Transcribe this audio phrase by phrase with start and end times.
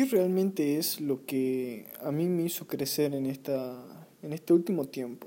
[0.00, 4.86] ¿qué realmente es lo que a mí me hizo crecer en, esta, en este último
[4.86, 5.26] tiempo?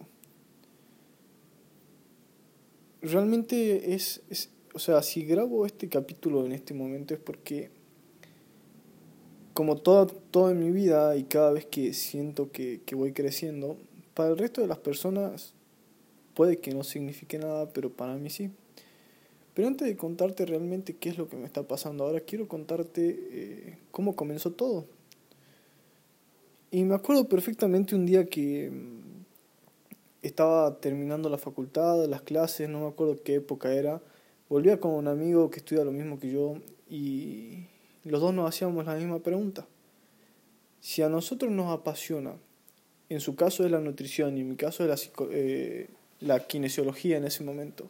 [3.04, 7.70] Realmente es, es, o sea, si grabo este capítulo en este momento es porque,
[9.54, 13.78] como toda, toda mi vida y cada vez que siento que, que voy creciendo,
[14.16, 15.54] para el resto de las personas
[16.34, 18.50] puede que no signifique nada, pero para mí sí.
[19.54, 23.20] Pero antes de contarte realmente qué es lo que me está pasando ahora, quiero contarte
[23.31, 24.85] eh, cómo comenzó todo.
[26.71, 29.23] Y me acuerdo perfectamente un día que mm,
[30.23, 34.02] estaba terminando la facultad, las clases, no me acuerdo qué época era.
[34.49, 36.55] Volvía con un amigo que estudia lo mismo que yo
[36.89, 37.67] y
[38.03, 39.67] los dos nos hacíamos la misma pregunta.
[40.81, 42.33] Si a nosotros nos apasiona,
[43.09, 45.89] en su caso es la nutrición y en mi caso es la, eh,
[46.20, 47.88] la kinesiología en ese momento,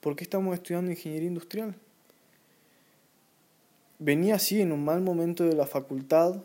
[0.00, 1.74] ¿por qué estamos estudiando ingeniería industrial?
[3.98, 6.36] Venía así en un mal momento de la facultad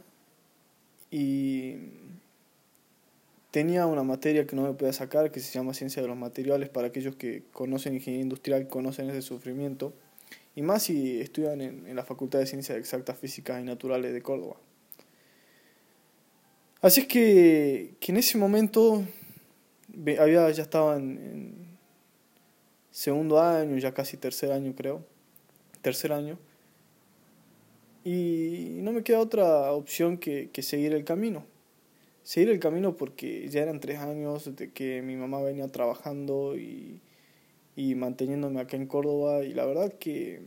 [1.11, 1.75] y
[3.51, 6.69] tenía una materia que no me podía sacar que se llama ciencia de los materiales
[6.69, 9.93] para aquellos que conocen ingeniería industrial, conocen ese sufrimiento
[10.55, 14.55] y más si estudian en, la Facultad de Ciencias Exactas, Físicas y Naturales de Córdoba.
[16.81, 19.03] Así es que, que en ese momento
[20.19, 21.62] había, ya estaba en
[22.93, 25.03] segundo año, ya casi tercer año creo,
[25.81, 26.37] tercer año,
[28.05, 31.45] y no me queda otra opción que, que seguir el camino.
[32.21, 37.01] Seguir el camino porque ya eran tres años de que mi mamá venía trabajando y,
[37.75, 40.41] y manteniéndome acá en Córdoba y la verdad que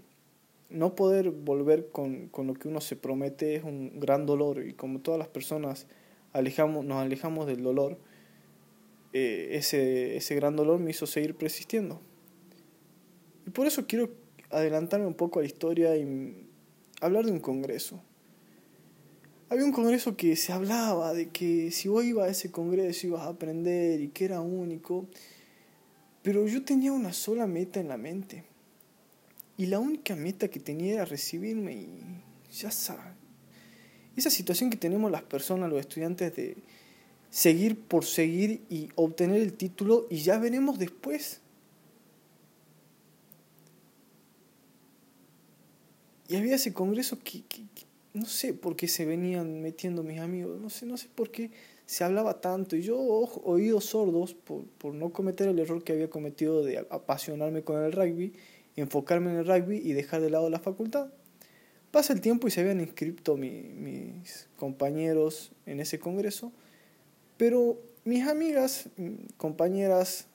[0.70, 4.72] no poder volver con, con, lo que uno se promete es un gran dolor y
[4.72, 5.86] como todas las personas
[6.32, 7.98] alejamos, nos alejamos del dolor,
[9.12, 12.00] eh, ese, ese gran dolor me hizo seguir persistiendo.
[13.46, 14.10] Y por eso quiero
[14.50, 16.46] adelantarme un poco a la historia y
[17.00, 18.02] hablar de un congreso.
[19.48, 23.22] Había un congreso que se hablaba de que si vos ibas a ese congreso ibas
[23.22, 25.06] a aprender y que era único,
[26.22, 28.44] pero yo tenía una sola meta en la mente.
[29.56, 31.88] Y la única meta que tenía era recibirme y
[32.52, 33.14] ya sabes.
[34.16, 36.56] Esa situación que tenemos las personas, los estudiantes de
[37.30, 41.40] seguir por seguir y obtener el título y ya veremos después.
[46.28, 47.42] Y había ese congreso que,
[48.14, 51.50] no sé por qué se venían metiendo mis amigos, no sé, no sé por qué
[51.84, 52.76] se hablaba tanto.
[52.76, 57.62] Y yo, oídos sordos, por, por no cometer el error que había cometido de apasionarme
[57.62, 58.32] con el rugby,
[58.74, 61.08] enfocarme en el rugby y dejar de lado la facultad.
[61.90, 66.52] Pasa el tiempo y se habían inscrito mis compañeros en ese congreso,
[67.36, 68.88] pero mis amigas,
[69.36, 70.26] compañeras,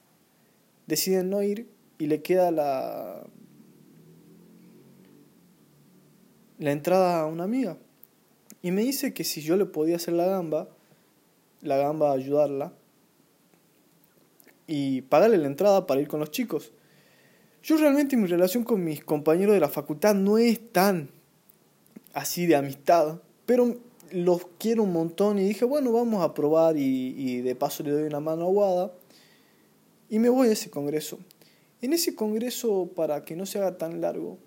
[0.86, 3.24] deciden no ir y le queda la,
[6.62, 7.76] la entrada a una amiga.
[8.62, 10.68] Y me dice que si yo le podía hacer la gamba,
[11.60, 12.72] la gamba ayudarla,
[14.66, 16.72] y pagarle la entrada para ir con los chicos.
[17.62, 21.10] Yo realmente mi relación con mis compañeros de la facultad no es tan
[22.14, 23.76] así de amistad, pero
[24.10, 28.04] los quiero un montón y dije, bueno, vamos a probar y, de paso le doy
[28.04, 28.92] una mano aguada
[30.08, 31.18] y me voy a ese congreso.
[31.80, 34.38] En ese congreso, para que no se haga tan largo,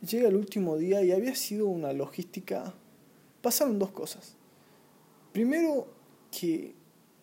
[0.00, 2.74] llega el último día y había sido una logística.
[3.42, 4.34] Pasaron dos cosas.
[5.32, 5.86] Primero,
[6.30, 6.74] que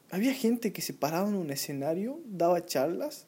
[0.09, 3.27] había gente que se paraba en un escenario, daba charlas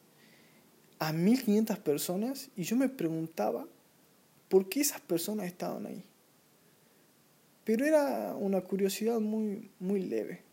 [1.00, 3.68] a 1500 personas y yo me preguntaba
[4.50, 6.04] por qué esas personas estaban ahí.
[7.64, 10.44] Pero era una curiosidad muy, muy leve.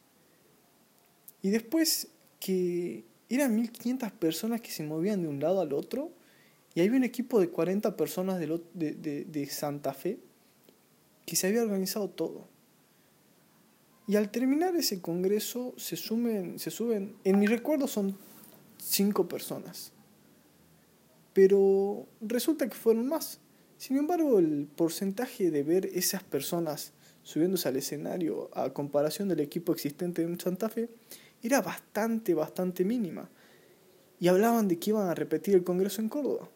[1.42, 2.08] Y después
[2.40, 6.10] que eran 1500 personas que se movían de un lado al otro
[6.74, 10.18] y había un equipo de 40 personas de, de, de, Santa Fe
[11.24, 12.48] que se había organizado todo.
[14.08, 18.18] Y al terminar ese congreso se, sumen, se suben, en mi recuerdo son
[18.76, 19.92] cinco personas,
[21.32, 23.40] pero resulta que fueron más.
[23.78, 26.92] Sin embargo, el porcentaje de ver esas personas
[27.22, 30.90] subiéndose al escenario a comparación del equipo existente en Santa Fe
[31.42, 33.30] era bastante, bastante mínima.
[34.20, 36.48] Y hablaban de que iban a repetir el Congreso en Córdoba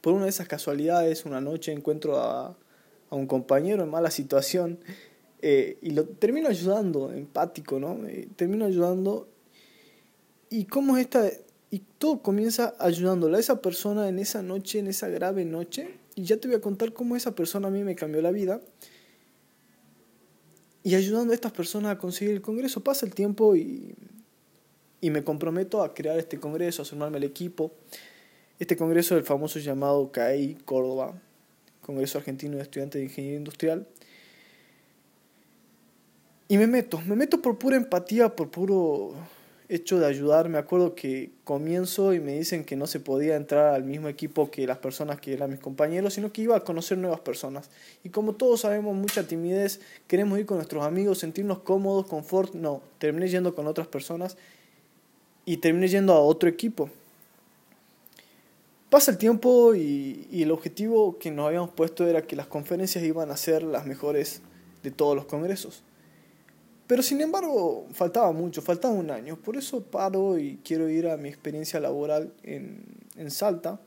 [0.00, 2.56] por una de esas casualidades, una noche encuentro a,
[3.10, 4.78] a un compañero en mala situación
[5.42, 8.06] eh, y lo termino ayudando, empático, ¿no?
[8.06, 9.28] Eh, termino ayudando
[10.48, 11.30] y cómo esta
[11.70, 16.24] y todo comienza ayudándole a esa persona en esa noche, en esa grave noche y
[16.24, 18.60] ya te voy a contar cómo esa persona a mí me cambió la vida
[20.82, 23.94] y ayudando a estas personas a conseguir el congreso pasa el tiempo y
[25.00, 27.72] y me comprometo a crear este congreso, a sumarme al equipo
[28.60, 31.14] este congreso del famoso llamado CAI Córdoba,
[31.80, 33.86] Congreso Argentino de Estudiantes de Ingeniería Industrial,
[36.46, 39.14] Y me meto, me meto por pura empatía, por puro
[39.70, 40.48] hecho de ayudar.
[40.48, 44.50] Me acuerdo que comienzo y me dicen que no se podía entrar al mismo equipo
[44.50, 47.70] que las personas que eran mis compañeros, sino que iba a conocer nuevas personas.
[48.02, 52.54] Y como todos sabemos, mucha timidez, queremos ir con nuestros amigos, sentirnos cómodos, confort.
[52.54, 54.36] No, terminé yendo con otras personas
[55.46, 56.90] y terminé yendo a otro equipo.
[58.90, 63.30] Pasa el tiempo y, el objetivo que nos habíamos puesto era que las conferencias iban
[63.30, 64.42] a ser las mejores
[64.82, 65.84] de todos los congresos.
[66.88, 69.36] Pero sin embargo, faltaba mucho, faltaba un año.
[69.36, 72.82] Por eso paro y quiero ir a mi experiencia laboral en,
[73.14, 73.80] en Salta.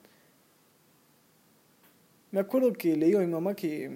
[2.31, 3.91] Me acuerdo que le digo a mi mamá que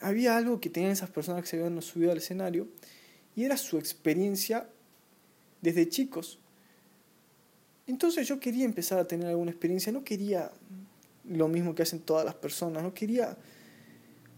[0.00, 2.68] había algo que tenían esas personas que se habían subido al escenario
[3.34, 4.68] y era su experiencia
[5.60, 6.38] desde chicos.
[7.86, 10.50] Entonces yo quería empezar a tener alguna experiencia, no quería
[11.28, 13.36] lo mismo que hacen todas las personas, no quería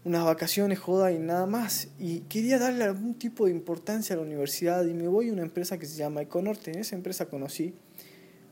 [0.03, 1.89] unas vacaciones, joda y nada más.
[1.99, 5.41] Y quería darle algún tipo de importancia a la universidad y me voy a una
[5.41, 6.71] empresa que se llama Econorte.
[6.71, 7.73] En esa empresa conocí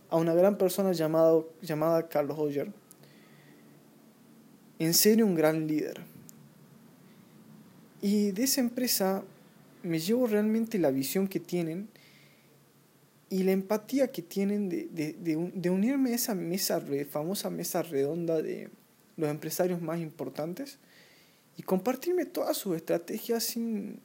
[0.09, 2.71] a una gran persona llamado, llamada Carlos Hoyer.
[4.79, 6.01] En serio, un gran líder.
[8.01, 9.23] Y de esa empresa
[9.83, 11.87] me llevo realmente la visión que tienen
[13.29, 15.13] y la empatía que tienen de, de,
[15.53, 18.69] de, unirme a esa mesa, famosa mesa redonda de
[19.17, 20.79] los empresarios más importantes
[21.57, 23.99] y compartirme todas sus estrategias sin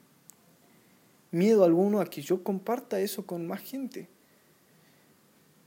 [1.31, 4.09] miedo alguno a que yo comparta eso con más gente.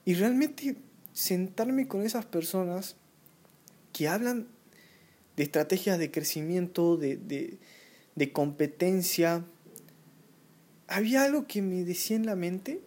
[0.04, 0.76] Y realmente
[1.12, 2.96] sentarme con esas personas
[3.92, 4.48] que hablan
[5.36, 7.58] de estrategias de crecimiento, de,
[8.14, 9.44] de competencia.
[10.88, 12.80] Había algo que me decía en la mente,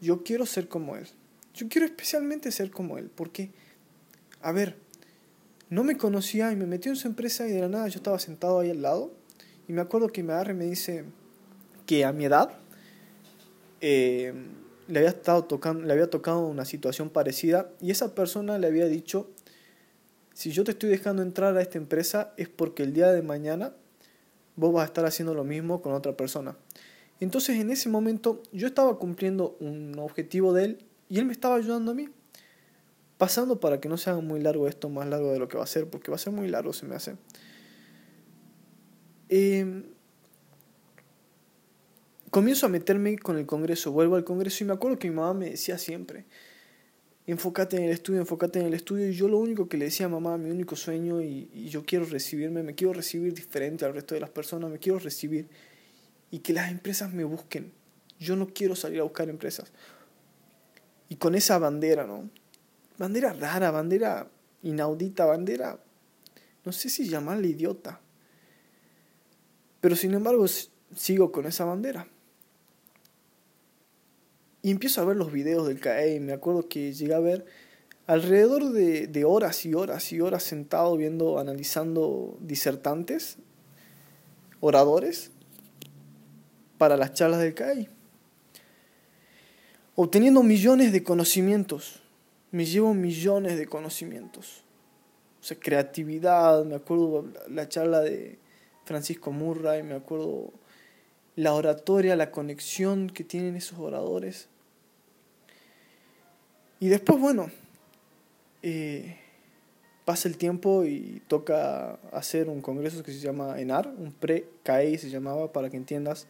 [0.00, 1.06] yo quiero ser como él.
[1.54, 3.50] Yo quiero especialmente ser como él, porque,
[4.40, 4.76] a ver,
[5.70, 8.18] no me conocía y me metió en su empresa y de la nada yo estaba
[8.18, 9.12] sentado ahí al lado
[9.66, 11.04] y me acuerdo que me agarra y me dice
[11.86, 12.50] que a mi edad
[13.80, 14.34] eh,
[14.88, 18.86] le había estado tocando, le había tocado una situación parecida y esa persona le había
[18.86, 19.30] dicho
[20.34, 23.72] si yo te estoy dejando entrar a esta empresa es porque el día de mañana
[24.56, 26.56] vos vas a estar haciendo lo mismo con otra persona.
[27.20, 31.56] Entonces en ese momento yo estaba cumpliendo un objetivo de él y él me estaba
[31.56, 32.08] ayudando a mí.
[33.18, 35.64] Pasando para que no se haga muy largo esto, más largo de lo que va
[35.64, 37.16] a ser, porque va a ser muy largo, se me hace.
[39.28, 39.84] Em,
[42.30, 45.32] comienzo a meterme con el Congreso, vuelvo al Congreso y me acuerdo que mi mamá
[45.32, 46.24] me decía siempre,
[47.26, 49.08] enfócate en el estudio, enfócate en el estudio.
[49.08, 51.84] Y yo lo único que le decía a mamá, mi único sueño, y, y, yo
[51.84, 55.48] quiero recibirme, me quiero recibir diferente al resto de las personas, me quiero recibir
[56.34, 57.72] y que las empresas me busquen.
[58.18, 59.70] Yo no quiero salir a buscar empresas.
[61.08, 62.28] Y con esa bandera, ¿no?
[62.98, 64.28] bandera rara, bandera
[64.64, 65.78] inaudita, bandera,
[66.64, 68.00] no sé si llamarla idiota.
[69.80, 70.44] Pero sin embargo
[70.96, 72.08] sigo con esa bandera.
[74.60, 77.46] Y empiezo a ver los videos del CAE y me acuerdo que llegué a ver
[78.08, 83.36] alrededor de, de horas y horas y horas sentado viendo, analizando disertantes,
[84.58, 85.30] oradores,
[86.78, 87.88] para las charlas del CAE.
[89.96, 92.02] Obteniendo millones de conocimientos
[92.54, 94.62] me llevo millones de conocimientos.
[95.40, 98.38] O sea, creatividad, me acuerdo la charla de
[98.84, 100.52] Francisco Murray, me acuerdo
[101.34, 104.46] la oratoria, la conexión que tienen esos oradores.
[106.78, 107.50] Y después, bueno,
[108.62, 109.16] eh,
[110.04, 115.10] pasa el tiempo y toca hacer un congreso que se llama ENAR, un pre-CAE se
[115.10, 116.28] llamaba, para que entiendas.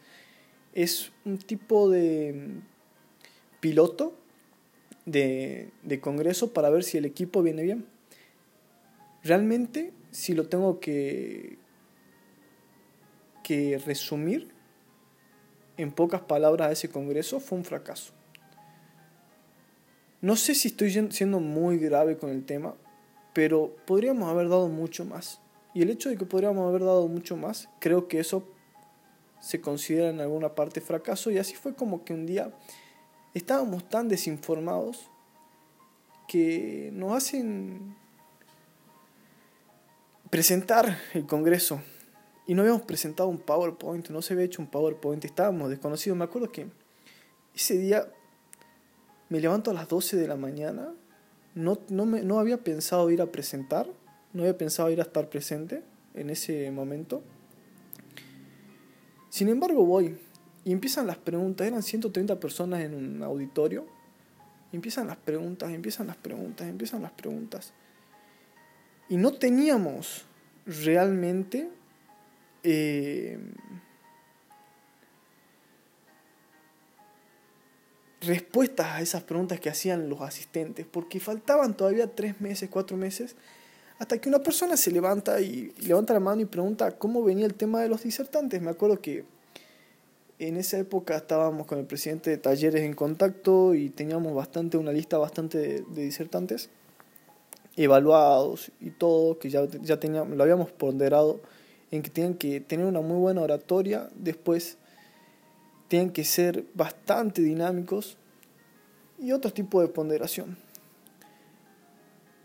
[0.75, 2.61] Es un tipo de
[3.61, 4.13] piloto
[5.07, 7.87] de, de Congreso para ver si el equipo viene bien.
[9.23, 11.57] Realmente, si lo tengo que,
[13.43, 14.53] que resumir
[15.77, 18.13] en pocas palabras a ese Congreso, fue un fracaso.
[20.21, 22.75] No sé si estoy siendo muy grave con el tema,
[23.33, 25.41] pero podríamos haber dado mucho más.
[25.75, 28.49] Y el hecho de que podríamos haber dado mucho más, creo que eso
[29.45, 31.31] se considera en alguna parte fracaso.
[31.31, 32.51] Y así fue como que un día
[33.35, 35.11] estábamos tan desinformados
[36.27, 37.95] que nos hacen
[40.31, 41.83] presentar el Congreso.
[42.47, 46.17] Y no habíamos presentado un PowerPoint, no se había hecho un PowerPoint, estábamos desconocidos.
[46.17, 46.67] Me acuerdo que
[47.55, 48.09] ese día
[49.29, 50.95] me levanto a las 12 de la mañana,
[51.55, 53.87] no, no, me, no había pensado ir a presentar,
[54.33, 55.83] no había pensado ir a estar presente
[56.15, 57.23] en ese momento.
[59.35, 60.17] Sin embargo, voy
[60.65, 61.67] y empiezan las preguntas.
[61.67, 63.85] Eran 130 personas en un auditorio.
[64.71, 67.73] Empiezan las preguntas, empiezan las preguntas, empiezan las preguntas.
[69.09, 70.25] Y no teníamos
[70.67, 71.69] realmente
[72.63, 73.41] eh,
[78.21, 83.35] respuestas a esas preguntas que hacían los asistentes, porque faltaban todavía tres meses, cuatro meses
[83.99, 87.55] hasta que una persona se levanta y, levanta la mano y pregunta cómo venía el
[87.55, 88.61] tema de los disertantes.
[88.61, 89.25] Me acuerdo que
[90.39, 94.93] en esa época estábamos con el presidente de talleres en contacto y teníamos bastante, una
[94.93, 96.71] lista bastante de, disertantes
[97.77, 101.41] evaluados y todo, que ya, ya teníamos, lo habíamos ponderado
[101.91, 104.77] en que tenían que tener una muy buena oratoria, después
[105.89, 108.17] tienen que ser bastante dinámicos
[109.19, 110.64] y otro tipo de ponderación.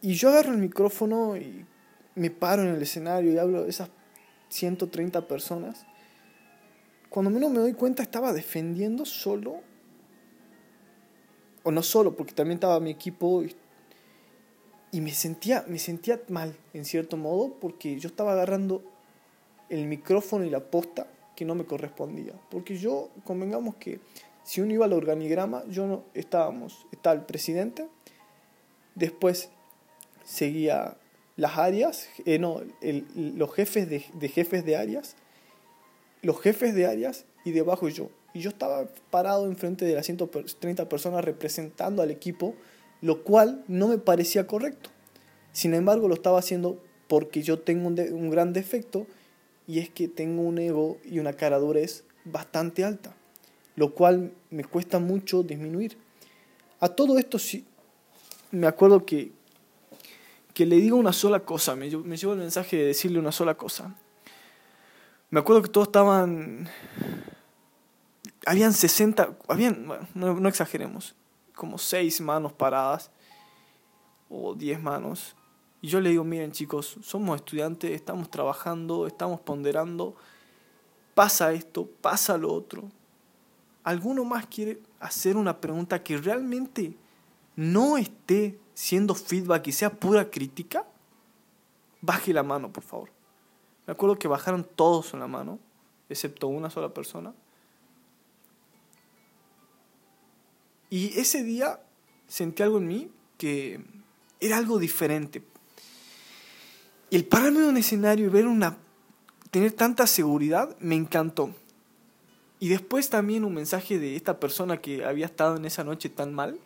[0.02, 1.66] Y yo agarro el micrófono y
[2.16, 3.90] me paro en el escenario y hablo de esas
[4.50, 5.86] 130 personas.
[7.10, 9.62] Cuando menos me doy cuenta estaba defendiendo solo,
[11.64, 13.56] o no solo, porque también estaba mi equipo y,
[14.92, 18.84] y me, sentía, me sentía mal, en cierto modo, porque yo estaba agarrando
[19.70, 22.34] el micrófono y la posta que no me correspondía.
[22.50, 24.00] Porque yo, convengamos que
[24.44, 27.88] si uno iba al organigrama, yo no estábamos, estaba el presidente,
[28.96, 29.50] después
[30.30, 30.96] seguía
[31.38, 32.62] las áreas, eh, no,
[33.16, 35.16] los jefes de, jefes de áreas,
[36.22, 38.10] los jefes de áreas y debajo yo.
[38.34, 42.56] Y yo estaba parado enfrente de las 130 personas representando al equipo,
[43.02, 44.92] lo cual no me parecía correcto.
[45.52, 49.08] Sin embargo, lo estaba haciendo porque yo tengo un, gran defecto
[49.66, 53.16] y es que tengo un ego y una cara durez bastante alta,
[53.76, 55.98] lo cual me cuesta mucho disminuir.
[56.80, 57.66] A todo esto sí,
[58.52, 59.32] me acuerdo que,
[60.60, 63.56] que le digo una sola cosa, me, me llevo el mensaje de decirle una sola
[63.56, 63.96] cosa.
[65.30, 66.68] Me acuerdo que todos estaban...
[68.46, 71.16] Habían 60, habían, no, no exageremos,
[71.56, 73.10] como 6 manos paradas
[74.28, 75.34] o 10 manos
[75.82, 80.14] y yo le digo, miren chicos, somos estudiantes, estamos trabajando, estamos ponderando,
[81.16, 82.92] pasa esto, pasa lo otro.
[83.86, 86.98] ¿Alguno más quiere hacer una pregunta que realmente
[87.60, 90.88] no esté siendo feedback y sea pura crítica?
[92.00, 93.12] Baje la mano, por favor.
[93.86, 95.60] Me acuerdo que bajaron todos en la mano,
[96.08, 97.34] excepto una sola persona.
[100.90, 101.82] Y ese día
[102.30, 103.84] sentí algo en mí que
[104.40, 105.44] era algo diferente.
[107.10, 108.78] Y el pararme en un escenario y ver una.
[109.52, 111.54] tener tanta seguridad me encantó.
[112.62, 116.34] Y después también un mensaje de esta persona que había estado en esa noche tan
[116.34, 116.58] mal.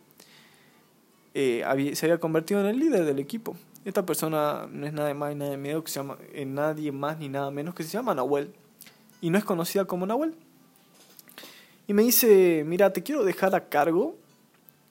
[1.34, 3.56] Eh, se había convertido en el líder del equipo.
[3.84, 7.18] Esta persona no es nada más ni nada menos que se llama, eh, nadie más
[7.18, 8.54] ni nada menos que se llama Nahuel.
[9.20, 10.34] Y no es conocida como Nahuel.
[11.86, 14.16] Y me dice, mira, te quiero dejar a cargo.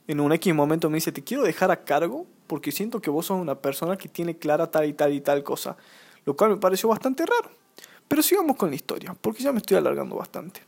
[0.07, 3.27] En un X momento me dice, te quiero dejar a cargo porque siento que vos
[3.27, 5.77] sos una persona que tiene clara tal y tal y tal cosa,
[6.25, 7.49] lo cual me pareció bastante raro.
[8.07, 10.61] Pero sigamos con la historia, porque ya me estoy alargando bastante.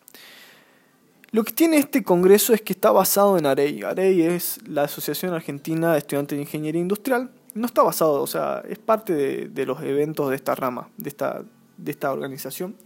[1.35, 3.83] Lo que tiene este congreso es que está basado en AREI.
[3.83, 7.29] AREI es la Asociación Argentina de Estudiantes de Ingeniería Industrial.
[7.53, 11.09] No está basado, o sea, es parte de, de los eventos de esta rama, de
[11.09, 11.43] esta,
[11.75, 12.77] de esta organización.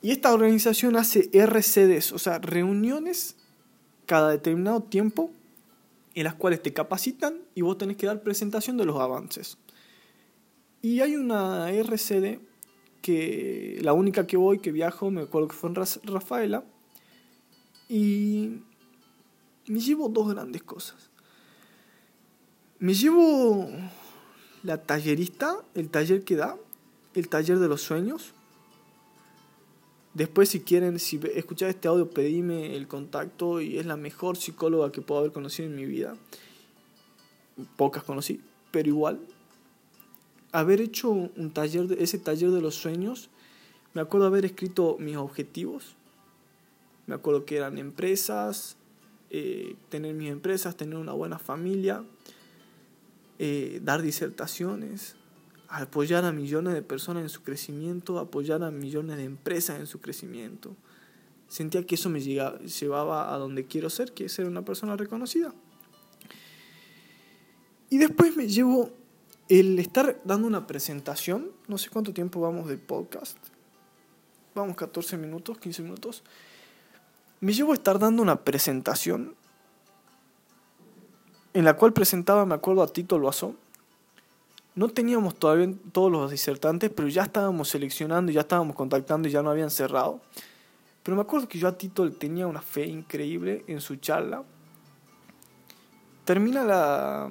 [0.00, 3.36] Y esta organización hace RCDs, o sea, reuniones
[4.06, 5.30] cada determinado tiempo
[6.14, 9.58] en las cuales te capacitan y vos tenés que dar presentación de los avances.
[10.80, 12.38] Y hay una RCD
[13.02, 16.64] que la única que voy, que viajo, me acuerdo que fue en Rafaela,
[17.88, 18.62] y
[19.66, 21.10] me llevo dos grandes cosas.
[22.78, 23.68] Me llevo
[24.62, 26.56] la tallerista, el taller que da,
[27.14, 28.34] el taller de los sueños,
[30.16, 34.90] Después, si quieren, si escuchar este audio, pedime el contacto y es la mejor psicóloga
[34.90, 36.16] que puedo haber conocido en mi vida.
[37.76, 38.40] Pocas conocí,
[38.70, 39.20] pero igual.
[40.52, 43.28] Haber hecho un taller, ese taller de los sueños,
[43.92, 45.96] me acuerdo haber escrito mis objetivos.
[47.06, 48.76] Me acuerdo que eran empresas,
[49.30, 52.04] eh, tener mis empresas, tener una buena familia,
[53.38, 55.16] eh, dar disertaciones,
[55.68, 60.00] apoyar a millones de personas en su crecimiento, apoyar a millones de empresas en su
[60.00, 60.76] crecimiento.
[61.48, 65.54] Sentía que eso me llevaba a donde quiero ser, que es ser una persona reconocida.
[67.88, 68.90] Y después me llevo
[69.48, 73.38] el estar dando una presentación, no sé cuánto tiempo vamos de podcast,
[74.54, 76.24] vamos 14 minutos, 15 minutos,
[77.40, 79.34] me llevo a estar dando una presentación
[81.52, 83.56] en la cual presentaba, me acuerdo, a Tito Loazón,
[84.74, 89.42] no teníamos todavía todos los disertantes, pero ya estábamos seleccionando, ya estábamos contactando y ya
[89.42, 90.20] no habían cerrado.
[91.02, 94.44] Pero me acuerdo que yo a Tito tenía una fe increíble en su charla.
[96.26, 97.30] Termina la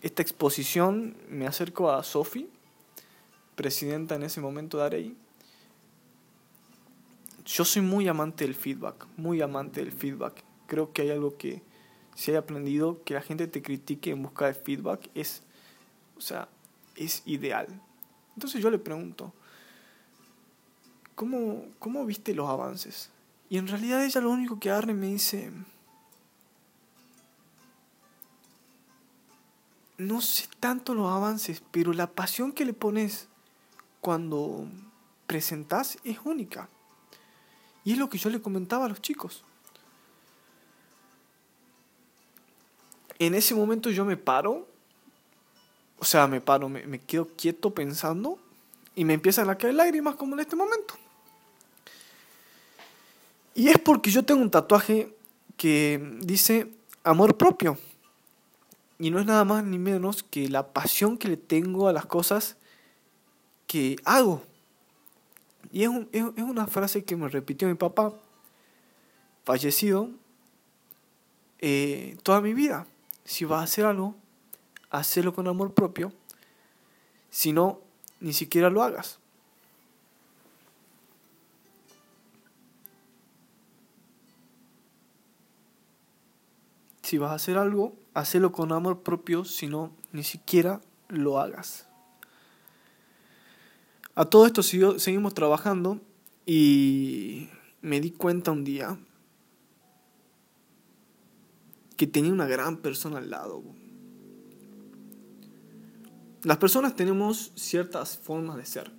[0.00, 2.48] esta exposición, me acerco a Sofi,
[3.54, 5.16] presidenta en ese momento de Arei.
[7.46, 10.42] Yo soy muy amante del feedback, muy amante del feedback.
[10.66, 11.62] Creo que hay algo que
[12.14, 15.42] se haya aprendido, que la gente te critique en busca de feedback, es,
[16.16, 16.48] o sea,
[16.96, 17.68] es ideal.
[18.34, 19.32] Entonces yo le pregunto,
[21.14, 23.10] ¿cómo, cómo viste los avances?
[23.48, 25.52] Y en realidad ella lo único que agarra y me dice,
[29.98, 33.28] no sé tanto los avances, pero la pasión que le pones
[34.00, 34.66] cuando
[35.28, 36.68] presentas es única.
[37.86, 39.44] Y es lo que yo le comentaba a los chicos.
[43.16, 44.66] En ese momento yo me paro,
[46.00, 48.40] o sea, me paro, me, quedo quieto pensando
[48.96, 50.94] y me empiezan a caer lágrimas como en este momento.
[53.54, 55.14] Y es porque yo tengo un tatuaje
[55.56, 56.68] que dice
[57.04, 57.78] amor propio.
[58.98, 62.06] Y no es nada más ni menos que la pasión que le tengo a las
[62.06, 62.56] cosas
[63.68, 64.42] que hago.
[65.72, 68.12] Y es, es, una frase que me repitió mi papá,
[69.44, 70.10] fallecido,
[71.58, 72.86] eh, toda mi vida.
[73.24, 74.14] Si vas a hacer algo,
[74.90, 76.12] hazlo con amor propio.
[77.30, 77.80] Si no,
[78.20, 79.18] ni siquiera lo hagas.
[87.02, 91.86] Si vas a hacer algo, hazlo con amor propio, si no, ni siquiera lo hagas.
[94.18, 96.00] A todo esto seguimos trabajando
[96.46, 97.50] y
[97.82, 98.98] me di cuenta un día
[101.98, 103.62] que tenía una gran persona al lado.
[106.44, 108.90] Las personas tenemos ciertas formas de ser.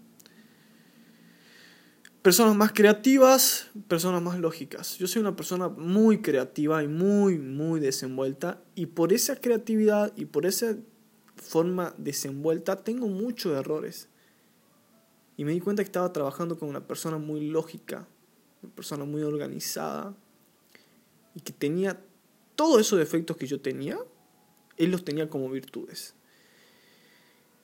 [2.21, 4.99] Personas más creativas, personas más lógicas.
[4.99, 8.61] Yo soy una persona muy creativa y muy, muy desenvuelta.
[8.75, 10.75] Y por esa creatividad y por esa
[11.35, 14.09] forma desenvuelta tengo muchos errores.
[15.37, 18.07] Y me di cuenta que estaba trabajando con una persona muy lógica,
[18.63, 20.15] una persona muy organizada,
[21.35, 22.01] y que tenía
[22.55, 23.99] todos esos defectos que yo tenía,
[24.77, 26.15] él los tenía como virtudes.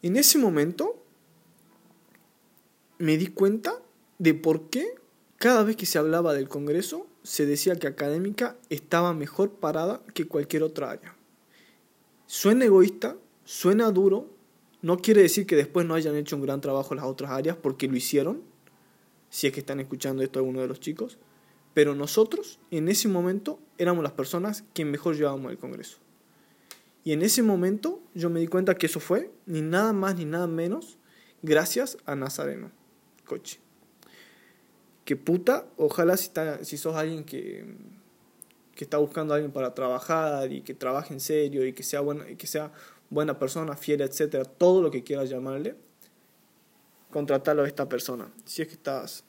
[0.03, 1.03] En ese momento
[2.99, 3.81] me di cuenta
[4.19, 4.93] de por qué
[5.37, 10.27] cada vez que se hablaba del Congreso se decía que académica estaba mejor parada que
[10.27, 11.15] cualquier otra área.
[12.27, 14.29] Suena egoísta, suena duro,
[14.83, 17.55] no quiere decir que después no hayan hecho un gran trabajo en las otras áreas,
[17.55, 18.43] porque lo hicieron,
[19.29, 21.17] si es que están escuchando esto alguno de los chicos,
[21.73, 25.99] pero nosotros en ese momento éramos las personas que mejor llevábamos el Congreso.
[27.05, 30.25] Y en ese momento yo me di cuenta que eso fue ni nada más ni
[30.25, 30.97] nada menos
[31.41, 32.69] gracias a Nazareno,
[33.25, 33.61] coche.
[35.05, 36.29] Que puta, ojalá si,
[36.63, 37.65] si sos alguien que,
[38.75, 42.01] que está buscando a alguien para trabajar y que trabaje en serio y que sea,
[42.01, 42.73] bueno, y que sea
[43.13, 45.75] buena persona, fiel, etcétera, todo lo que quieras llamarle,
[47.11, 48.31] contratarlo a esta persona.
[48.43, 49.23] Si es que estás,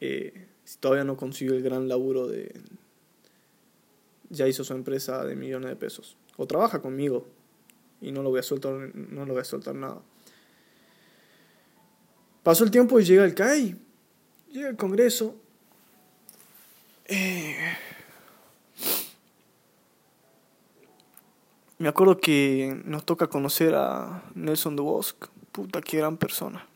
[0.00, 2.54] eh, si todavía no consiguió el gran laburo de,
[4.28, 7.26] ya hizo su empresa de millones de pesos, o trabaja conmigo
[8.02, 10.02] y no lo voy a soltar, no lo voy a soltar nada.
[12.42, 13.76] Pasó el tiempo y llega el CAI,
[14.52, 15.36] llega el Congreso.
[17.06, 17.56] Eh,
[21.78, 26.66] Me acuerdo que nos toca conocer a Nelson Dubosc, puta qué gran persona.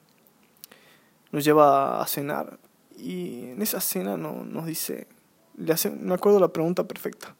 [1.32, 2.60] Nos lleva a cenar
[2.96, 5.08] y en esa cena no, nos dice,
[5.56, 7.34] le hace, me acuerdo la pregunta perfecta.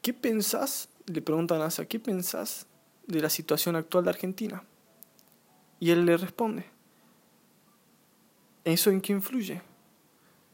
[0.00, 0.88] ¿Qué pensás?
[1.04, 2.66] Le pregunta a NASA, ¿qué pensás
[3.06, 4.64] de la situación actual de Argentina?
[5.78, 6.64] Y él le responde,
[8.64, 9.60] ¿eso en qué influye?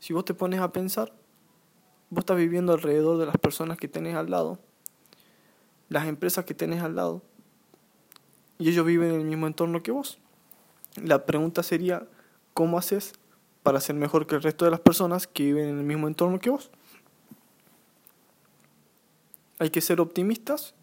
[0.00, 1.12] Si vos te pones a pensar,
[2.10, 4.58] vos estás viviendo alrededor de las personas que tenés al lado
[5.88, 7.22] las empresas que tenés al lado
[8.58, 10.18] y ellos viven en el mismo entorno que vos.
[10.96, 12.06] La pregunta sería,
[12.54, 13.12] ¿cómo haces
[13.62, 16.40] para ser mejor que el resto de las personas que viven en el mismo entorno
[16.40, 16.70] que vos?
[19.60, 20.74] Hay que ser optimistas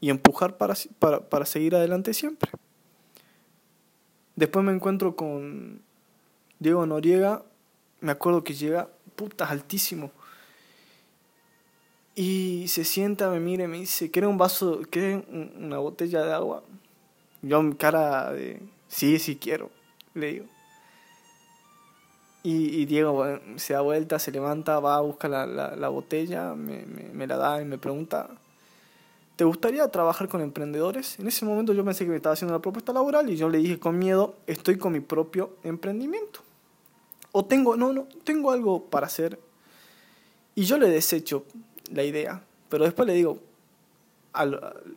[0.00, 2.50] y empujar para, para, para seguir adelante siempre.
[4.36, 5.82] Después me encuentro con
[6.58, 7.44] Diego Noriega,
[8.00, 8.88] me acuerdo que llega,
[9.38, 10.10] altísimo
[12.20, 15.24] y se sienta, me mira y me dice, ¿quiere un vaso, quiere
[15.56, 16.62] una botella de agua?
[17.40, 19.70] Yo cara de, sí, sí quiero,
[20.12, 20.44] le digo.
[22.42, 23.24] Y, Diego
[23.56, 27.62] se da vuelta, se levanta, va a buscar la, la, botella, me, me, la da
[27.62, 28.28] y me pregunta,
[29.36, 31.18] ¿te gustaría trabajar con emprendedores?
[31.18, 33.56] En ese momento yo pensé que me estaba haciendo una propuesta laboral y yo le
[33.56, 36.40] dije con miedo, estoy con mi propio emprendimiento.
[37.32, 39.38] O tengo, no, no, tengo algo para hacer.
[40.54, 41.46] Y yo le desecho,
[41.92, 42.42] la idea.
[42.68, 43.38] Pero después le digo,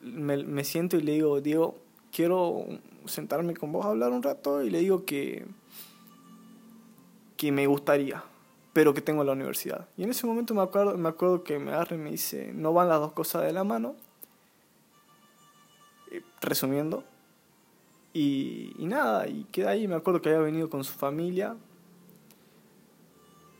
[0.02, 1.76] me, siento y le digo, Diego,
[2.12, 2.66] quiero
[3.06, 5.46] sentarme con vos a hablar un rato y le digo que
[7.44, 8.24] que me gustaría,
[8.72, 9.90] pero que tengo en la universidad.
[9.98, 12.72] Y en ese momento me acuerdo, me acuerdo que me agarre y me dice, no
[12.72, 13.96] van las dos cosas de la mano.
[16.12, 17.04] Eh, resumiendo.
[18.14, 21.58] Y, y nada, y queda ahí, me acuerdo que había venido con su familia.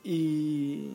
[0.06, 0.92] Y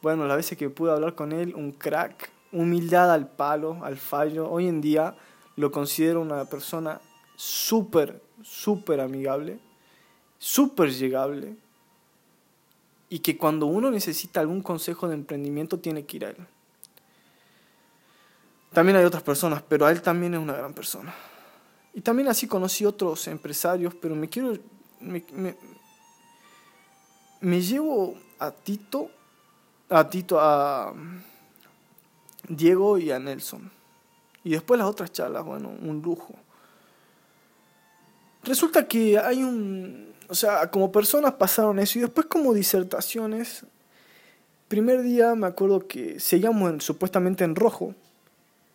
[0.00, 4.48] bueno, las veces que pude hablar con él, un crack, humildad al palo, al fallo.
[4.50, 5.16] Hoy en día
[5.56, 7.00] lo considero una persona
[7.36, 9.58] súper, súper amigable,
[10.38, 11.56] súper llegable.
[13.10, 16.36] Y que cuando uno necesita algún consejo de emprendimiento tiene que ir a él.
[18.72, 21.14] También hay otras personas, pero a él también es una gran persona.
[21.94, 24.52] Y también así conocí otros empresarios, pero me quiero...
[25.00, 25.56] Me, me,
[27.40, 29.10] me llevo a Tito
[29.90, 30.94] a Tito, a
[32.48, 33.70] Diego y a Nelson.
[34.44, 36.34] Y después las otras charlas, bueno, un lujo.
[38.44, 43.64] Resulta que hay un, o sea, como personas pasaron eso y después como disertaciones,
[44.68, 47.94] primer día me acuerdo que seguíamos supuestamente en rojo.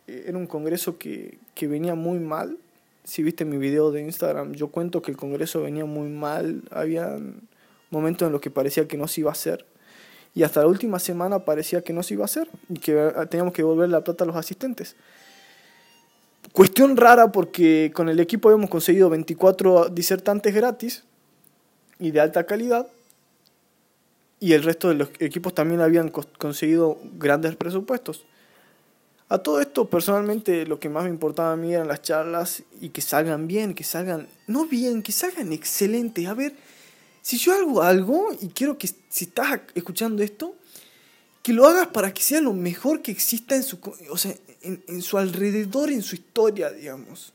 [0.08, 2.58] Eh, era un congreso que, que venía muy mal.
[3.04, 6.64] Si viste mi video de Instagram, yo cuento que el congreso venía muy mal.
[6.72, 7.18] Había
[7.90, 9.66] momentos en los que parecía que no se iba a hacer
[10.36, 13.26] y hasta la última semana parecía que no se iba a hacer y que ah,
[13.28, 14.96] teníamos que devolver la plata a los asistentes.
[16.52, 21.04] Cuestión rara porque con el equipo habíamos conseguido 24 disertantes gratis
[22.00, 22.88] y de alta calidad
[24.40, 28.26] y el resto de los equipos también habían conseguido grandes presupuestos.
[29.30, 32.90] A todo esto, personalmente, lo que más me importaba a mí eran las charlas y
[32.90, 36.28] que salgan bien, que salgan, no bien, que salgan excelentes.
[36.28, 36.54] A ver,
[37.24, 40.56] si yo hago algo y quiero que si estás escuchando esto,
[41.42, 45.02] que lo hagas para que sea lo mejor que exista en su, o sea, en,
[45.02, 47.32] su alrededor, en su historia, digamos.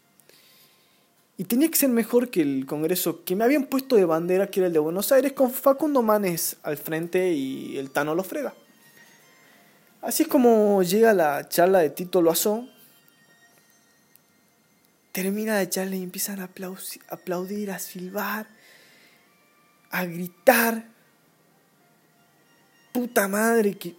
[1.38, 4.60] Y tenía que ser mejor que el congreso que me habían puesto de bandera, que
[4.60, 8.52] era el de Buenos Aires, con Facundo Manes al frente y el Tano lo frega.
[10.02, 12.68] Así es como llega la charla de Tito Loazó.
[15.12, 16.50] Termina la charla y empiezan a
[17.10, 18.57] aplaudir, a silbar
[19.90, 20.84] a gritar.
[22.92, 23.94] Puta madre, que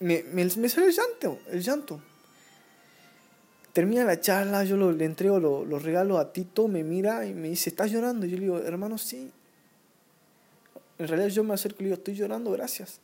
[0.00, 2.00] me, me, salió el llanto, el llanto.
[3.72, 7.70] Termina la charla, yo le entrego los regalos a Tito, me mira y me dice,
[7.70, 8.24] ¿estás llorando?
[8.26, 9.32] yo le digo, hermano, sí.
[10.98, 13.00] En realidad yo me acerco y le digo, estoy llorando, gracias.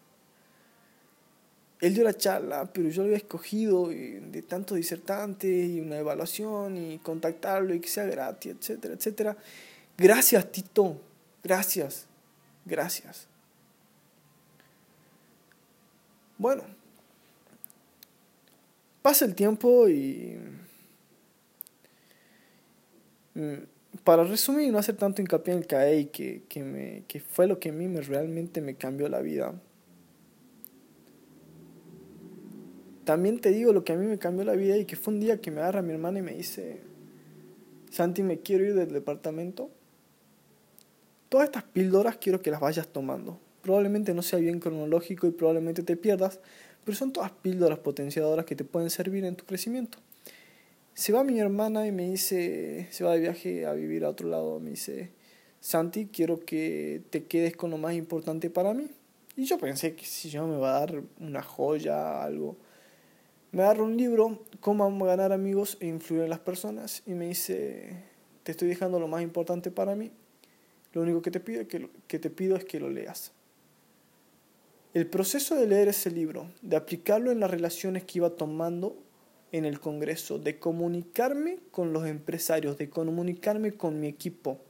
[1.81, 6.77] Él dio la charla, pero yo lo había escogido de tantos disertantes y una evaluación
[6.77, 9.37] y contactarlo y que sea gratis, etcétera, etcétera.
[9.97, 11.01] Gracias, Tito,
[11.43, 12.10] gracias.
[12.65, 13.27] Gracias.
[16.39, 16.63] Bueno,
[19.03, 20.39] pasa el tiempo y...
[23.35, 23.55] Mm,
[24.05, 27.47] para resumir y no hacer tanto hincapié en el CAE que, que, me, que fue
[27.47, 29.53] lo que a mí me, realmente me cambió la vida.
[33.05, 35.21] También te digo lo que a mí me cambió la vida y que fue un
[35.21, 36.81] día que me agarra mi hermana y me dice,
[37.91, 39.71] Santi, me quiero ir del departamento
[41.31, 43.39] Todas estas píldoras quiero que las vayas tomando.
[43.63, 46.41] Probablemente no sea bien cronológico y probablemente te pierdas,
[46.85, 49.99] pero son todas píldoras potenciadoras que te pueden servir en tu crecimiento.
[50.93, 54.29] Se va mi hermana y me dice, se va de viaje a vivir a otro
[54.29, 55.13] lado, me dice,
[55.61, 58.89] Santi, quiero que te quedes con lo más importante para mí.
[59.37, 62.57] Y yo pensé que si yo me va a dar una joya, algo.
[63.53, 68.03] Me agarro un libro, Cómo ganar amigos e influir en las personas, y me dice,
[68.43, 70.11] te estoy dejando lo más importante para mí.
[70.93, 73.33] Lo único que te pido, que, que te pido es que lo leas.
[74.93, 78.97] El proceso de leer ese libro, de aplicarlo en las relaciones que iba tomando
[79.53, 84.61] en el Congreso, de comunicarme con los empresarios, de comunicarme con mi equipo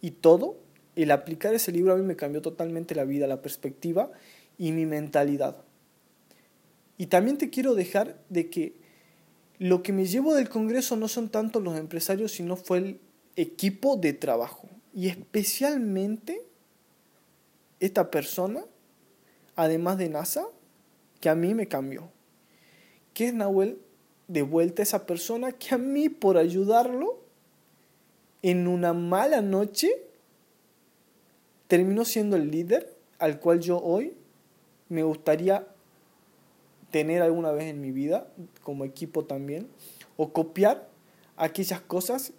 [0.00, 0.58] y todo,
[0.96, 4.10] el aplicar ese libro a mí me cambió totalmente la vida, la perspectiva
[4.58, 5.64] y mi mentalidad.
[6.98, 8.74] Y también te quiero dejar de que
[9.58, 13.00] lo que me llevo del Congreso no son tanto los empresarios, sino fue el
[13.36, 14.68] equipo de trabajo.
[14.92, 16.42] Y especialmente
[17.78, 18.64] esta persona,
[19.56, 20.46] además de NASA,
[21.20, 22.10] que a mí me cambió.
[23.14, 23.78] Que es Nahuel
[24.28, 27.18] de vuelta esa persona que a mí por ayudarlo
[28.42, 29.90] en una mala noche
[31.66, 34.14] terminó siendo el líder al cual yo hoy
[34.88, 35.66] me gustaría
[36.90, 38.28] tener alguna vez en mi vida
[38.62, 39.68] como equipo también
[40.16, 40.88] o copiar
[41.36, 42.32] aquellas cosas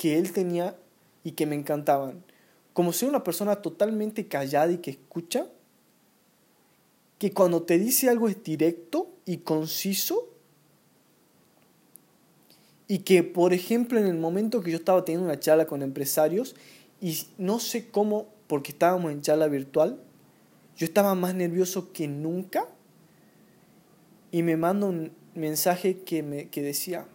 [0.00, 0.78] que él tenía
[1.24, 2.24] y que me encantaban.
[2.72, 5.46] Como ser una persona totalmente callada y que escucha,
[7.18, 10.30] que cuando te dice algo es directo y conciso,
[12.88, 16.56] y que, por ejemplo, en el momento que yo estaba teniendo una charla con empresarios
[17.02, 20.00] Y no sé cómo, porque estábamos en charla virtual,
[20.78, 22.66] yo estaba más nervioso que nunca
[24.32, 27.06] y me manda un mensaje que, me, que decía,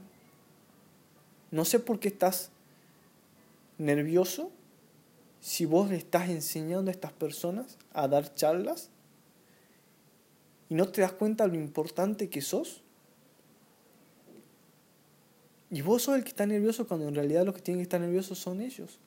[1.50, 2.52] no sé por qué estás
[3.78, 4.52] nervioso
[5.40, 8.90] si vos le estás enseñando a estas personas a dar charlas
[10.70, 12.82] y no te das cuenta lo importante que sos.
[15.70, 18.02] Y vos sos el que está nervioso cuando en realidad los que tienen que estar
[18.02, 19.00] nerviosos son ellos.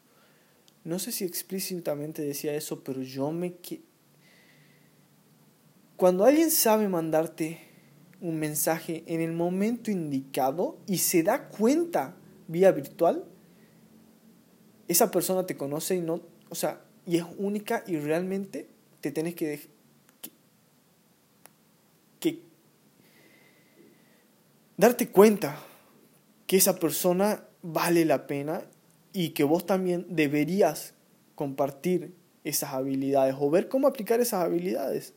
[0.85, 3.55] No sé si explícitamente decía eso, pero yo me...
[5.97, 7.59] Cuando alguien sabe mandarte
[8.21, 13.25] un mensaje en el momento indicado y se da cuenta vía virtual,
[14.89, 18.69] esa persona te conoce y no, o sea, y es única y realmente
[19.01, 19.61] te tienes que,
[22.21, 22.43] que,
[24.77, 25.63] darte cuenta
[26.47, 28.63] que esa persona vale la pena
[29.13, 30.95] y que vos también deberías
[31.35, 35.15] compartir esas habilidades o ver cómo aplicar esas habilidades.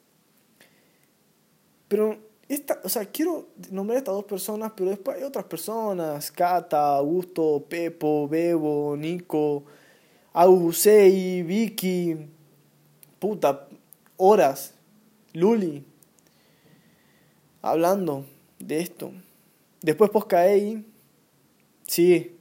[1.87, 6.31] Pero esta, o sea, quiero nombrar a estas dos personas, pero después hay otras personas,
[6.31, 9.63] Cata, Augusto, Pepo, Bebo, Nico,
[10.33, 12.17] Augusei, Vicky,
[13.19, 13.67] puta,
[14.17, 14.73] horas,
[15.33, 15.85] Luli,
[17.61, 18.25] hablando
[18.59, 19.11] de esto.
[19.81, 20.85] Después Poscaei,
[21.83, 22.37] sí,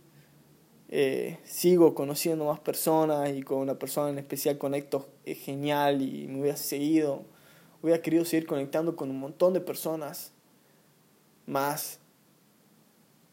[0.89, 6.27] eh, sigo conociendo más personas y con una persona en especial conecto es genial y
[6.27, 7.25] me hubiera seguido
[7.83, 10.33] hubiera querido seguir conectando con un montón de personas
[11.47, 11.99] más.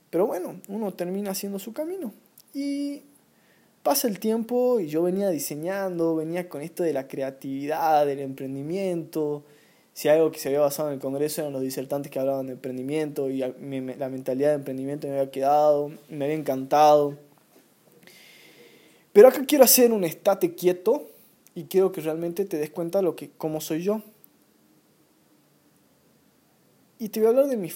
[0.10, 2.14] Pero bueno, uno termina haciendo su camino.
[2.54, 3.04] Y
[3.84, 9.44] pasa el tiempo y yo venía diseñando, venía con esto de la creatividad, del emprendimiento.
[9.94, 12.54] Si algo que se había basado en el Congreso eran los disertantes que hablaban de
[12.54, 17.18] emprendimiento y la mentalidad de emprendimiento me había quedado, me había encantado.
[19.12, 21.08] Pero acá quiero hacer un estate quieto
[21.56, 24.04] y quiero que realmente te des cuenta lo que, cómo soy yo.
[27.00, 27.76] Y te voy a hablar de mis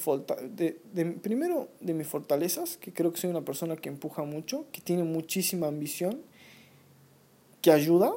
[0.56, 4.66] de, de, primero de mis fortalezas, que creo que soy una persona que empuja mucho,
[4.72, 6.22] que tiene muchísima ambición,
[7.62, 8.14] que ayuda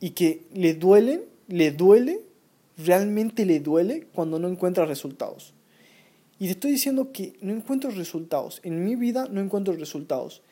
[0.00, 2.20] y que le duelen, le duele,
[2.78, 5.52] realmente le duele cuando no encuentra resultados.
[6.38, 8.60] Y te estoy diciendo que no encuentro resultados.
[8.62, 10.42] En mi vida no encuentro resultados.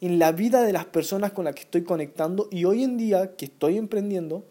[0.00, 3.36] En la vida de las personas con las que estoy conectando y hoy en día
[3.36, 4.44] que estoy emprendiendo,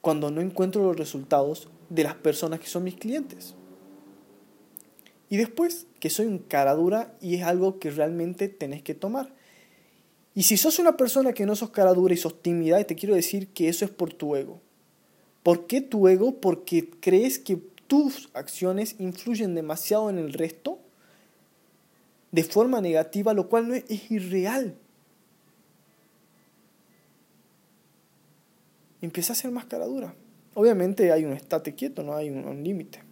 [0.00, 3.54] cuando no encuentro los resultados, de las personas que son mis clientes.
[5.28, 9.34] Y después, que soy un cara dura y es algo que realmente tenés que tomar.
[10.34, 13.14] Y si sos una persona que no sos cara dura y sos tímida, te quiero
[13.14, 14.60] decir que eso es por tu ego.
[15.42, 16.40] ¿Por qué tu ego?
[16.40, 20.78] Porque crees que tus acciones influyen demasiado en el resto
[22.32, 24.76] de forma negativa, lo cual no es, es irreal.
[29.00, 30.14] Empieza a ser más cara dura.
[30.58, 33.02] Obviamente hay un estate quieto, no hay un, límite.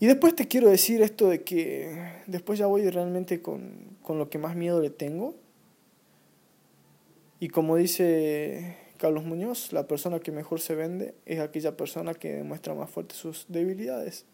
[0.00, 4.28] Y después te quiero decir esto de que después ya voy realmente con, con lo
[4.28, 5.36] que más miedo le tengo.
[7.38, 12.32] Y como dice Carlos Muñoz, la persona que mejor se vende es aquella persona que
[12.32, 14.26] demuestra más fuerte sus debilidades.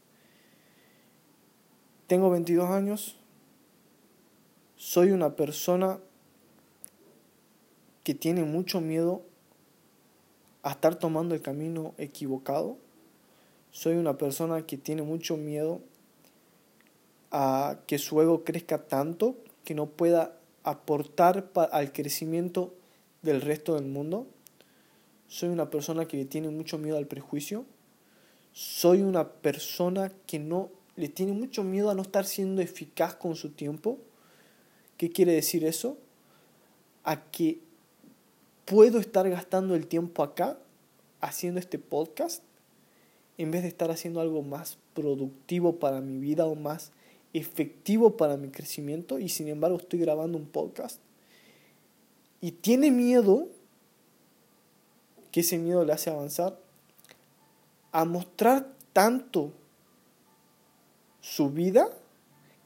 [2.06, 3.20] Tengo 22 años,
[4.76, 6.00] soy una persona
[8.02, 9.27] que tiene mucho miedo
[10.62, 12.76] a estar tomando el camino equivocado.
[13.70, 15.80] Soy una persona que tiene mucho miedo
[17.30, 22.74] a que su ego crezca tanto que no pueda aportar al crecimiento
[23.22, 24.26] del resto del mundo.
[25.26, 27.66] Soy una persona que tiene mucho miedo al prejuicio.
[28.52, 33.36] Soy una persona que no le tiene mucho miedo a no estar siendo eficaz con
[33.36, 33.98] su tiempo.
[34.96, 35.98] ¿Qué quiere decir eso?
[37.04, 37.60] A que
[38.68, 40.58] puedo estar gastando el tiempo acá
[41.20, 42.42] haciendo este podcast
[43.38, 46.92] en vez de estar haciendo algo más productivo para mi vida o más
[47.32, 51.00] efectivo para mi crecimiento y sin embargo estoy grabando un podcast
[52.42, 53.48] y tiene miedo
[55.32, 56.60] que ese miedo le hace avanzar
[57.92, 59.52] a mostrar tanto
[61.22, 61.88] su vida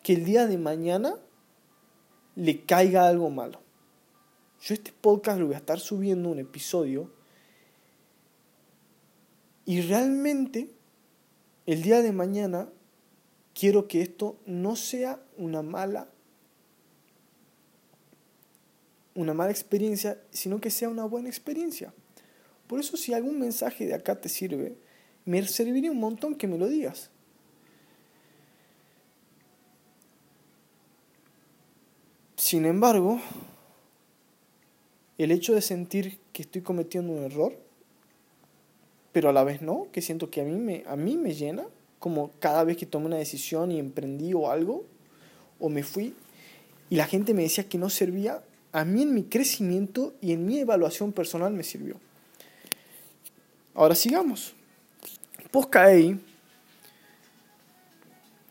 [0.03, 1.15] que el día de mañana
[2.35, 3.61] le caiga algo malo.
[4.63, 7.11] Yo este podcast lo voy a estar subiendo un episodio
[9.65, 10.71] y realmente
[11.67, 12.69] el día de mañana
[13.55, 16.09] quiero que esto no sea una mala
[19.15, 21.93] una mala experiencia, sino que sea una buena experiencia.
[22.67, 24.77] Por eso si algún mensaje de acá te sirve,
[25.25, 27.11] me serviría un montón que me lo digas.
[32.37, 33.21] Sin embargo,
[35.19, 37.57] el hecho de sentir que estoy cometiendo un error,
[39.13, 41.67] pero a la vez no, que siento que a mí me, a mí me llena,
[41.99, 44.85] como cada vez que tomé una decisión y emprendí o algo,
[45.61, 46.15] o me fui,
[46.91, 50.47] y la gente me decía que no servía, a mí en mi crecimiento y en
[50.47, 51.97] mi evaluación personal me sirvió.
[53.75, 54.55] Ahora sigamos.
[55.75, 56.21] ahí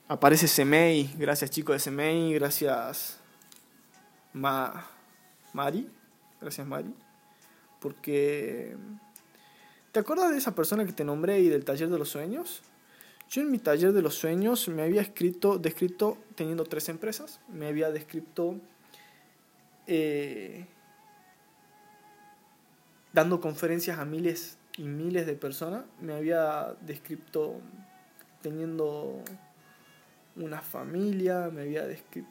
[0.08, 3.18] aparece Semei, gracias chicos de Semei, gracias
[4.34, 4.88] Ma
[5.54, 5.88] Mari,
[6.42, 6.94] gracias Mari,
[7.80, 8.76] porque
[9.92, 12.64] ¿te acuerdas de esa persona que te nombré y del taller de los sueños?
[13.30, 17.68] Yo en mi taller de los sueños me había escrito, descrito teniendo tres empresas, me
[17.68, 18.58] había descrito
[19.88, 20.66] eh,
[23.14, 27.62] dando conferencias a miles y miles de personas, me había descrito
[28.42, 29.24] teniendo
[30.36, 32.30] una familia, me había descrito...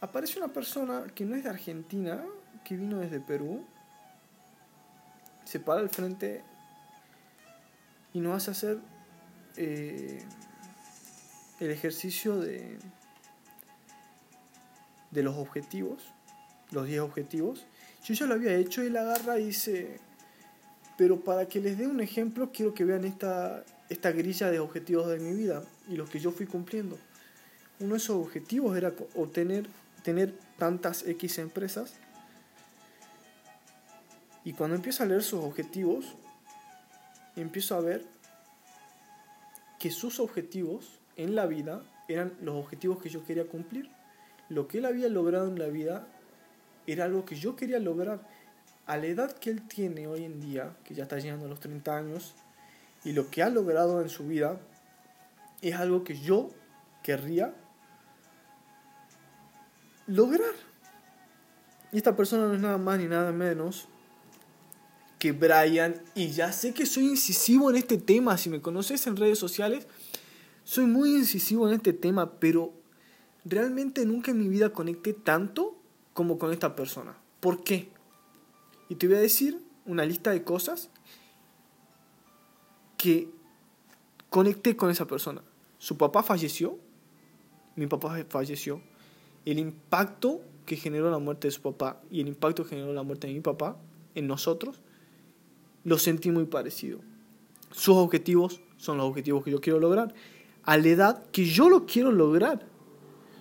[0.00, 2.24] Aparece una persona que no es de Argentina,
[2.68, 3.64] que vino desde Perú,
[5.44, 6.42] se para al frente
[8.12, 8.78] y nos hace hacer
[9.56, 10.22] eh,
[11.60, 12.78] el ejercicio de,
[15.10, 16.12] de los objetivos,
[16.70, 17.64] los 10 objetivos.
[18.04, 19.98] Yo ya lo había hecho y él agarra y dice,
[20.98, 25.08] pero para que les dé un ejemplo, quiero que vean esta, esta grilla de objetivos
[25.08, 26.98] de mi vida y los que yo fui cumpliendo.
[27.80, 29.66] Uno de esos objetivos era obtener
[30.02, 31.94] tener tantas X empresas.
[34.48, 36.06] Y cuando empiezo a leer sus objetivos,
[37.36, 38.06] empiezo a ver
[39.78, 43.90] que sus objetivos en la vida eran los objetivos que yo quería cumplir.
[44.48, 46.06] Lo que él había logrado en la vida
[46.86, 48.26] era algo que yo quería lograr
[48.86, 51.60] a la edad que él tiene hoy en día, que ya está llegando a los
[51.60, 52.34] 30 años,
[53.04, 54.58] y lo que ha logrado en su vida,
[55.60, 56.48] es algo que yo
[57.02, 57.52] querría
[60.06, 60.54] lograr.
[61.92, 63.88] Y esta persona no es nada más ni nada menos
[65.18, 66.02] que Brian.
[66.14, 68.38] Y ya sé que soy incisivo en este tema.
[68.38, 69.86] Si me conoces en redes sociales,
[70.64, 72.38] soy muy incisivo en este tema.
[72.38, 72.72] Pero
[73.44, 75.76] realmente nunca en mi vida conecté tanto
[76.12, 77.16] como con esta persona.
[77.40, 77.90] ¿Por qué?
[78.88, 80.90] Y te voy a decir una lista de cosas
[82.96, 83.30] que
[84.28, 85.42] conecté con esa persona.
[85.78, 86.78] Su papá falleció,
[87.76, 88.82] mi papá falleció.
[89.44, 93.02] El impacto que generó la muerte de su papá y el impacto que generó la
[93.02, 93.78] muerte de mi papá
[94.14, 94.80] en nosotros,
[95.84, 97.00] lo sentí muy parecido.
[97.70, 100.14] Sus objetivos son los objetivos que yo quiero lograr,
[100.62, 102.66] a la edad que yo lo quiero lograr.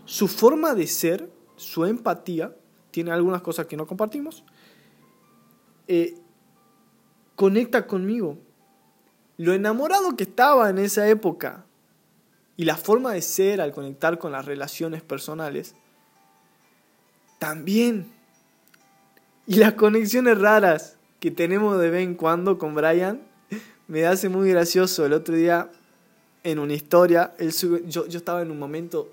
[0.05, 2.55] Su forma de ser, su empatía,
[2.91, 4.43] tiene algunas cosas que no compartimos,
[5.87, 6.15] eh,
[7.35, 8.37] conecta conmigo.
[9.37, 11.65] Lo enamorado que estaba en esa época
[12.55, 15.75] y la forma de ser al conectar con las relaciones personales,
[17.37, 18.11] también.
[19.45, 23.21] Y las conexiones raras que tenemos de vez en cuando con Brian,
[23.87, 25.05] me hace muy gracioso.
[25.05, 25.69] El otro día,
[26.43, 29.09] en una historia, yo, yo estaba en un momento,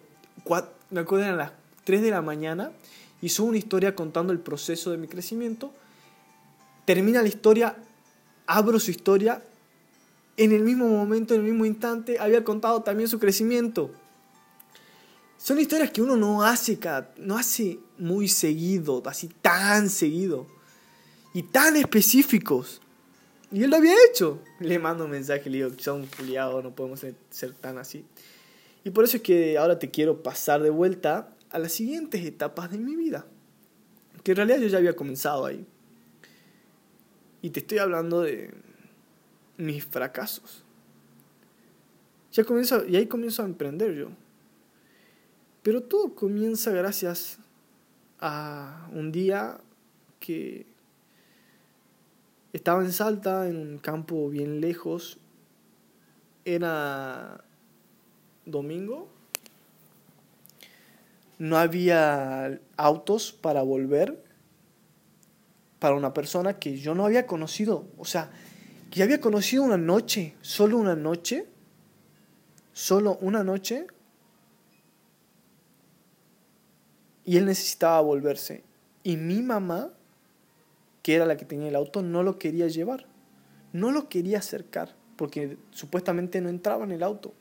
[0.90, 1.52] me acuerdo eran las
[1.84, 2.72] 3 de la mañana,
[3.20, 5.72] y hizo una historia contando el proceso de mi crecimiento
[6.84, 7.76] termina la historia,
[8.46, 9.42] abro su historia,
[10.36, 13.90] en el mismo momento, en el mismo instante, había contado también su crecimiento.
[15.38, 16.78] Son historias que uno no hace,
[17.18, 20.46] no hace muy seguido, así tan seguido,
[21.34, 22.80] y tan específicos.
[23.52, 24.40] Y él lo había hecho.
[24.60, 28.06] Le mando un mensaje, le digo, son culiados, no podemos ser, tan así.
[28.84, 32.70] Y por eso es que ahora te quiero pasar de vuelta a las siguientes etapas
[32.70, 33.26] de mi vida.
[34.22, 35.66] Que en realidad yo ya había comenzado ahí.
[37.42, 38.54] Y te estoy hablando de
[39.56, 40.64] mis fracasos.
[42.32, 44.08] Ya comienzo, y ahí comienzo a emprender yo.
[45.62, 47.38] Pero todo comienza gracias
[48.20, 49.60] a un día
[50.20, 50.73] que
[52.54, 55.18] estaba en Salta, en un campo bien lejos.
[56.44, 57.42] Era
[58.46, 59.08] domingo.
[61.38, 64.22] No había autos para volver
[65.80, 67.88] para una persona que yo no había conocido.
[67.98, 68.30] O sea,
[68.90, 71.48] que había conocido una noche, solo una noche,
[72.72, 73.88] solo una noche,
[77.24, 78.62] y él necesitaba volverse.
[79.02, 79.92] Y mi mamá,
[81.04, 83.04] que era la que tenía el auto, no lo quería llevar,
[83.74, 87.34] no lo quería acercar, porque supuestamente no entraba en el auto.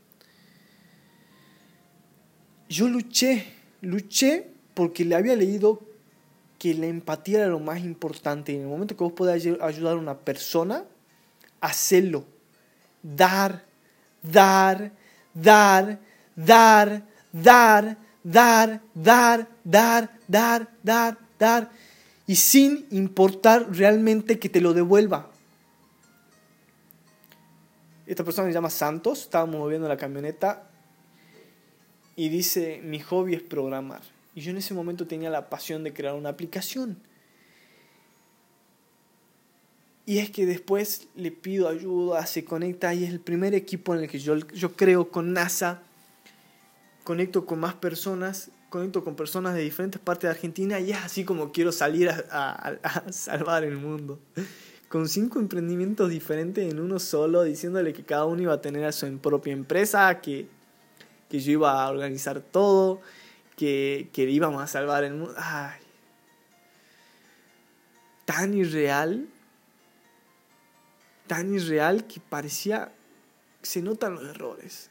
[2.68, 3.45] Yo luché,
[3.80, 5.80] luché porque le había leído
[6.59, 8.53] que la empatía era lo más importante.
[8.53, 10.84] En el momento que vos podés ayudar a una persona,
[11.61, 12.26] hacerlo.
[13.01, 13.64] Dar,
[14.22, 14.91] dar,
[15.34, 16.01] dar,
[16.36, 21.72] dar, dar, dar, dar, dar, dar, dar, dar,
[22.28, 25.30] y sin importar realmente que te lo devuelva.
[28.05, 30.69] Esta persona se llama Santos, estábamos moviendo la camioneta
[32.15, 34.01] y dice, mi hobby es programar.
[34.36, 36.97] Y yo en ese momento tenía la pasión de crear una aplicación.
[40.05, 44.01] Y es que después le pido ayuda, se conecta y es el primer equipo en
[44.01, 45.82] el que yo, yo creo con NASA.
[47.05, 51.24] Conecto con más personas, conecto con personas de diferentes partes de Argentina y es así
[51.24, 52.76] como quiero salir a,
[53.11, 54.19] salvar el mundo.
[54.89, 58.91] Con cinco emprendimientos diferentes en uno solo, diciéndole que cada uno iba a tener a
[58.91, 60.47] su propia empresa, que,
[61.30, 62.99] que yo iba a organizar todo,
[63.57, 65.36] que, que íbamos a salvar el mundo.
[65.38, 65.80] Ay.
[68.26, 69.28] Tan irreal
[71.28, 72.91] tan irreal que parecía
[73.61, 74.89] se notan los errores.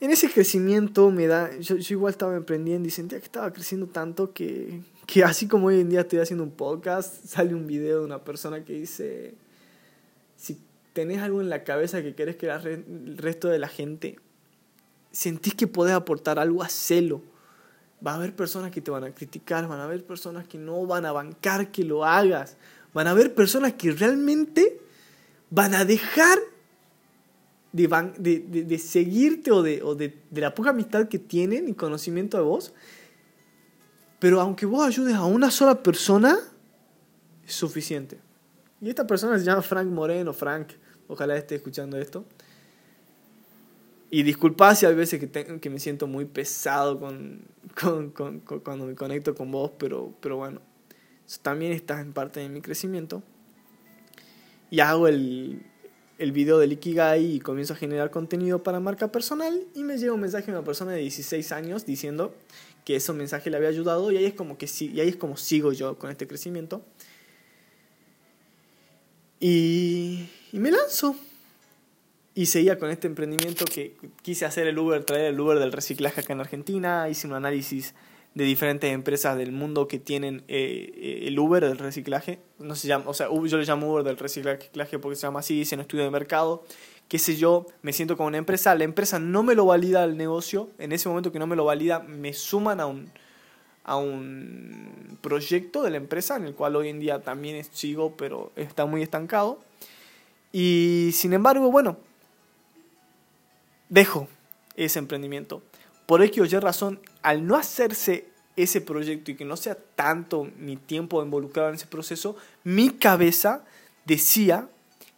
[0.00, 4.32] En ese crecimiento me da, yo, igual estaba emprendiendo y sentía que estaba creciendo tanto
[4.32, 8.04] que, que así como hoy en día estoy haciendo un podcast, sale un video de
[8.04, 9.34] una persona que dice,
[10.36, 10.58] si
[10.92, 14.18] tenés algo en la cabeza que querés que el resto de la gente
[15.12, 17.22] sentís que podés aportar algo, a celo.
[18.06, 20.84] Va a haber personas que te van a criticar, van a haber personas que no
[20.84, 22.56] van a bancar que lo hagas,
[22.96, 24.80] Van a haber personas que realmente
[25.50, 26.38] van a dejar
[27.76, 32.42] de, de, seguirte o, de, o de, la poca amistad que tienen y conocimiento de
[32.42, 32.72] vos.
[34.18, 36.38] Pero aunque vos ayudes a una sola persona,
[37.46, 38.18] es suficiente.
[38.80, 40.32] Y esta persona se llama Frank Moreno.
[40.32, 40.68] Frank,
[41.08, 42.24] ojalá esté escuchando esto.
[44.10, 47.42] Y disculpa si hay veces que, que me siento muy pesado con,
[47.74, 50.60] con, cuando me conecto con vos, pero, pero bueno
[51.42, 53.22] también está en parte de mi crecimiento.
[54.70, 55.62] Y hago el,
[56.18, 60.12] el video del Ikigai y comienzo a generar contenido para marca personal y me llega
[60.12, 62.34] un mensaje de una persona de 16 años diciendo
[62.84, 65.36] que ese mensaje le había ayudado y ahí es como que y ahí es como
[65.36, 66.82] sigo yo con este crecimiento.
[69.40, 71.16] Y, y me lanzo.
[72.34, 76.20] Y seguía con este emprendimiento que quise hacer el Uber, traer el Uber del reciclaje
[76.20, 77.08] acá en Argentina.
[77.08, 77.94] Hice un análisis
[78.36, 82.38] de diferentes empresas del mundo que tienen eh, eh, el Uber del reciclaje.
[82.58, 85.60] No se llama, o sea, yo le llamo Uber del reciclaje porque se llama así,
[85.60, 86.62] hice estudio de mercado.
[87.08, 90.18] Qué sé yo, me siento como una empresa, la empresa no me lo valida el
[90.18, 93.10] negocio, en ese momento que no me lo valida, me suman a un,
[93.84, 98.52] a un proyecto de la empresa en el cual hoy en día también sigo, pero
[98.54, 99.60] está muy estancado.
[100.52, 101.96] Y sin embargo, bueno,
[103.88, 104.28] dejo
[104.74, 105.62] ese emprendimiento.
[106.06, 110.48] Por X o Y razón, al no hacerse ese proyecto y que no sea tanto
[110.58, 113.64] mi tiempo involucrado en ese proceso, mi cabeza
[114.06, 114.68] decía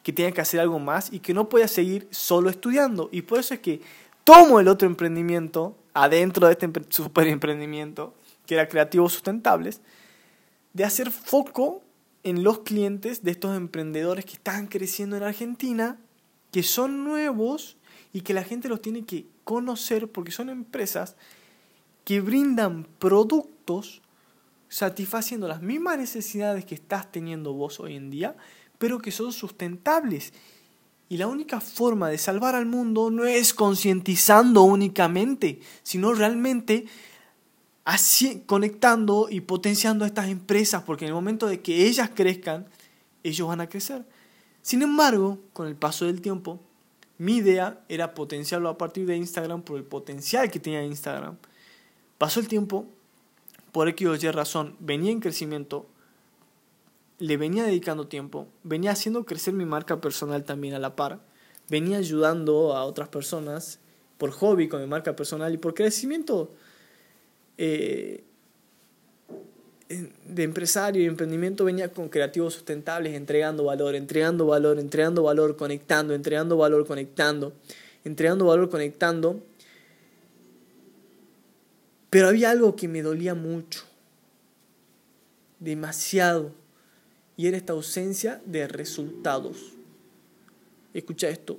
[0.02, 3.10] que tenía que hacer algo más y que no podía seguir solo estudiando.
[3.12, 3.80] Y por eso es que
[4.24, 8.14] tomo el otro emprendimiento, adentro de este super emprendimiento,
[8.46, 9.82] que era Creativos Sustentables,
[10.72, 11.82] de hacer foco
[12.24, 15.98] en los clientes de estos emprendedores que están creciendo en Argentina,
[16.50, 17.76] que son nuevos
[18.12, 21.16] y que la gente los tiene que conocer porque son empresas
[22.04, 24.02] que brindan productos
[24.68, 28.36] satisfaciendo las mismas necesidades que estás teniendo vos hoy en día,
[28.76, 30.34] pero que son sustentables.
[31.08, 36.84] Y la única forma de salvar al mundo no es concientizando únicamente, sino realmente
[37.86, 42.66] así, conectando y potenciando a estas empresas, porque en el momento de que ellas crezcan,
[43.22, 44.04] ellos van a crecer.
[44.60, 46.60] Sin embargo, con el paso del tiempo,
[47.18, 51.36] mi idea era potenciarlo a partir de Instagram por el potencial que tenía Instagram.
[52.16, 52.86] Pasó el tiempo,
[53.72, 55.86] por X o Y razón, venía en crecimiento,
[57.18, 61.20] le venía dedicando tiempo, venía haciendo crecer mi marca personal también a la par,
[61.68, 63.80] venía ayudando a otras personas
[64.16, 66.52] por hobby con mi marca personal y por crecimiento
[67.56, 68.24] eh,
[69.88, 76.14] de empresario y emprendimiento venía con creativos sustentables, entregando valor, entregando valor, entregando valor, conectando,
[76.14, 77.54] entregando valor, conectando,
[78.04, 79.42] entregando valor, conectando.
[82.10, 83.84] Pero había algo que me dolía mucho,
[85.58, 86.52] demasiado,
[87.36, 89.72] y era esta ausencia de resultados.
[90.92, 91.58] Escucha esto,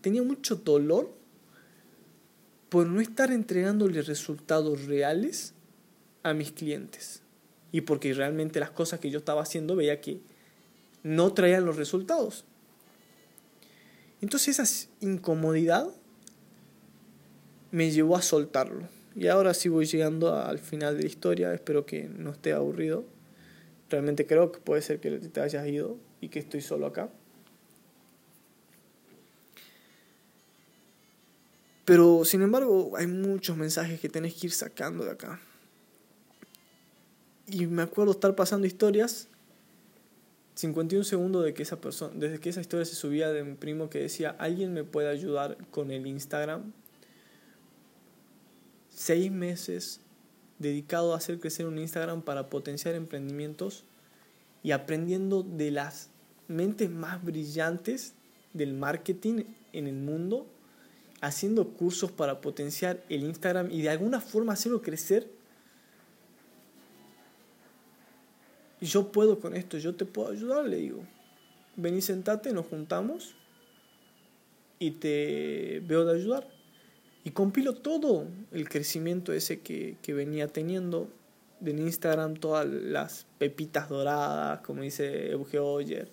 [0.00, 1.12] tenía mucho dolor
[2.68, 5.54] por no estar entregándole resultados reales
[6.22, 7.22] a mis clientes
[7.72, 10.20] y porque realmente las cosas que yo estaba haciendo veía que
[11.02, 12.44] no traían los resultados.
[14.20, 15.88] Entonces esa incomodidad
[17.70, 18.88] me llevó a soltarlo.
[19.14, 23.04] Y ahora sí voy llegando al final de la historia, espero que no esté aburrido.
[23.90, 27.10] Realmente creo que puede ser que te hayas ido y que estoy solo acá.
[31.84, 35.40] Pero, sin embargo, hay muchos mensajes que tenés que ir sacando de acá.
[37.50, 39.28] Y me acuerdo estar pasando historias
[40.54, 43.88] 51 segundos de que esa persona, desde que esa historia se subía de un primo
[43.88, 46.72] que decía, alguien me puede ayudar con el Instagram.
[48.90, 50.00] Seis meses
[50.58, 53.84] dedicado a hacer crecer un Instagram para potenciar emprendimientos
[54.62, 56.10] y aprendiendo de las
[56.48, 58.14] mentes más brillantes
[58.52, 60.46] del marketing en el mundo,
[61.20, 66.36] haciendo cursos para potenciar el Instagram y de alguna forma hacerlo crecer Y
[68.80, 71.04] yo puedo con esto, yo te puedo ayudar, le digo.
[71.76, 73.34] Vení, sentate, nos juntamos
[74.78, 76.48] y te veo de ayudar.
[77.24, 81.08] Y compilo todo el crecimiento ese que, que venía teniendo
[81.64, 86.08] en Instagram, todas las pepitas doradas, como dice Euge Oyer,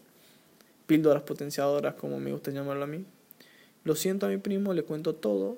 [0.87, 3.05] píldoras potenciadoras, como me gusta llamarlo a mí.
[3.83, 5.57] Lo siento a mi primo, le cuento todo,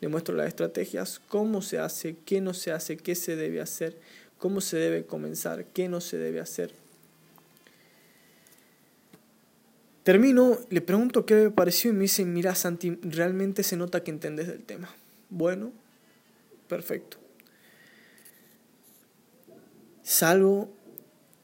[0.00, 3.96] le muestro las estrategias, cómo se hace, qué no se hace, qué se debe hacer,
[4.38, 6.72] cómo se debe comenzar, qué no se debe hacer.
[10.04, 14.10] Termino, le pregunto qué me pareció y me dice, mira Santi, realmente se nota que
[14.10, 14.88] entendés del tema.
[15.28, 15.70] Bueno,
[16.66, 17.18] perfecto.
[20.02, 20.72] Salgo,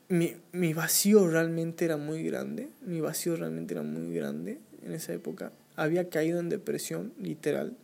[0.09, 5.13] mi, mi vacío realmente era muy grande, mi vacío realmente era muy grande en esa
[5.13, 5.53] época.
[5.77, 7.77] Había caído en depresión, literal.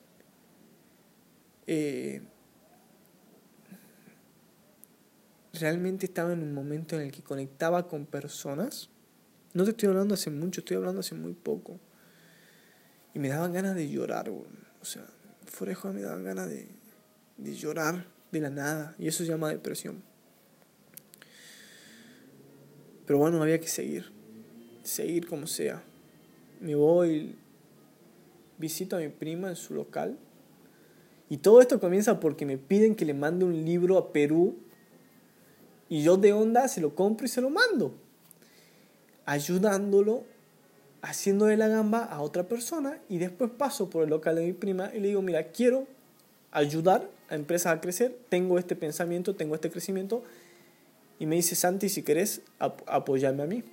[1.67, 2.23] Eh,
[5.53, 8.91] realmente estaba en un momento en el que conectaba con personas.
[9.53, 11.79] No te estoy hablando hace mucho, estoy hablando hace muy poco.
[13.15, 15.05] Y me daban ganas de llorar, o sea,
[15.47, 16.69] fuera de me daban ganas de,
[17.37, 18.95] de llorar de la nada.
[18.99, 20.03] Y eso se llama depresión.
[23.07, 24.13] Pero bueno, había que seguir.
[24.85, 25.83] Seguir como sea.
[26.61, 27.35] Me voy,
[28.59, 30.17] visito a mi prima en su local.
[31.29, 34.57] Y todo esto comienza porque me piden que le mande un libro a Perú
[35.91, 37.93] y yo de onda se lo compro y se lo mando.
[39.27, 40.25] Ayudándolo,
[41.03, 44.93] haciéndole la gamba a otra persona y después paso por el local de mi prima
[44.95, 45.89] y le digo, mira, quiero
[46.53, 50.23] ayudar a empresas a crecer, tengo este pensamiento, tengo este crecimiento.
[51.19, 53.65] Y me dice, Santi, si querés, apoyarme a mí.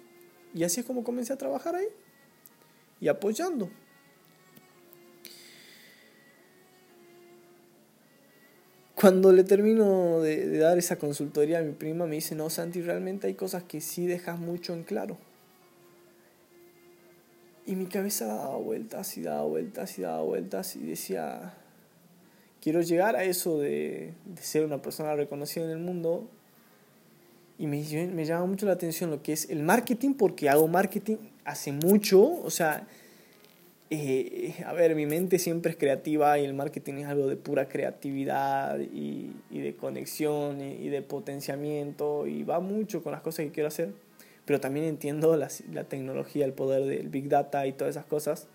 [0.55, 1.87] Y así es como comencé a trabajar ahí.
[2.99, 3.69] Y apoyando.
[8.99, 13.27] Cuando le termino de, dar esa consultoría a mi prima, me dice, no, Santi, realmente
[13.27, 15.19] hay cosas que sí dejas mucho en claro.
[17.67, 21.53] Y mi cabeza daba vueltas y daba vueltas y daba vueltas y decía,
[22.59, 26.27] quiero llegar a eso de, ser una persona reconocida en el mundo.
[27.59, 31.17] Y me, me llama mucho la atención lo que es el marketing, porque hago marketing
[31.45, 32.87] hace mucho, o sea,
[33.89, 37.69] eh, a ver, mi mente siempre es creativa y el marketing es algo de pura
[37.69, 43.51] creatividad y, y de conexión y, de potenciamiento y va mucho con las cosas que
[43.53, 43.93] quiero hacer,
[44.43, 48.47] pero también entiendo la, la tecnología, el poder del big data y todas esas cosas.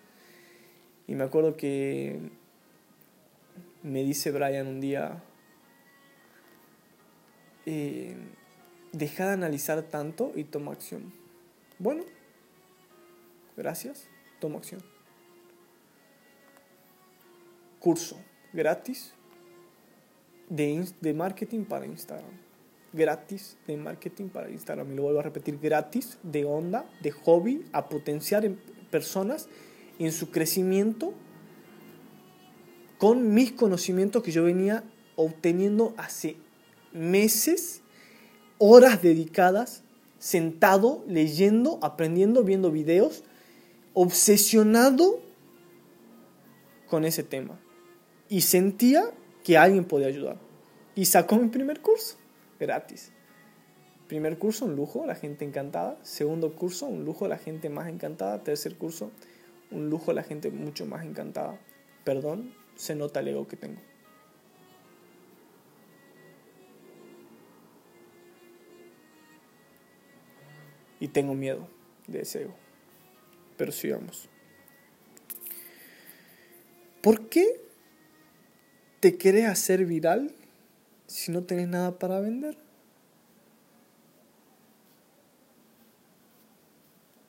[1.08, 2.18] Y me acuerdo que
[3.82, 5.22] me dice Brian un día,
[7.64, 8.16] eh,
[8.92, 11.10] deja de analizar tanto y toma acción.
[11.78, 12.04] Bueno,
[13.56, 14.08] gracias,
[14.38, 14.91] toma acción
[17.82, 18.16] curso
[18.52, 19.12] gratis
[20.48, 22.30] de, de marketing para Instagram.
[22.92, 24.92] Gratis de marketing para Instagram.
[24.92, 28.58] Y lo vuelvo a repetir, gratis de onda, de hobby, a potenciar en
[28.90, 29.48] personas
[29.98, 31.14] en su crecimiento
[32.98, 34.84] con mis conocimientos que yo venía
[35.16, 36.36] obteniendo hace
[36.92, 37.80] meses,
[38.58, 39.82] horas dedicadas,
[40.18, 43.24] sentado, leyendo, aprendiendo, viendo videos,
[43.94, 45.20] obsesionado
[46.86, 47.61] con ese tema
[48.32, 49.04] y sentía
[49.44, 50.38] que alguien podía ayudar.
[50.94, 52.16] Y sacó mi primer curso,
[52.58, 53.12] gratis.
[54.08, 55.98] Primer curso, un lujo, la gente encantada.
[56.02, 58.42] Segundo curso, un lujo, la gente más encantada.
[58.42, 59.10] Tercer curso,
[59.70, 61.60] un lujo, la gente mucho más encantada.
[62.04, 63.82] Perdón, se nota el ego que tengo.
[71.00, 71.68] Y tengo miedo
[72.06, 72.54] de ese ego.
[73.58, 74.30] Pero sigamos.
[77.02, 77.71] ¿Por qué
[79.02, 80.32] ¿Te querés hacer viral
[81.08, 82.56] si no tenés nada para vender?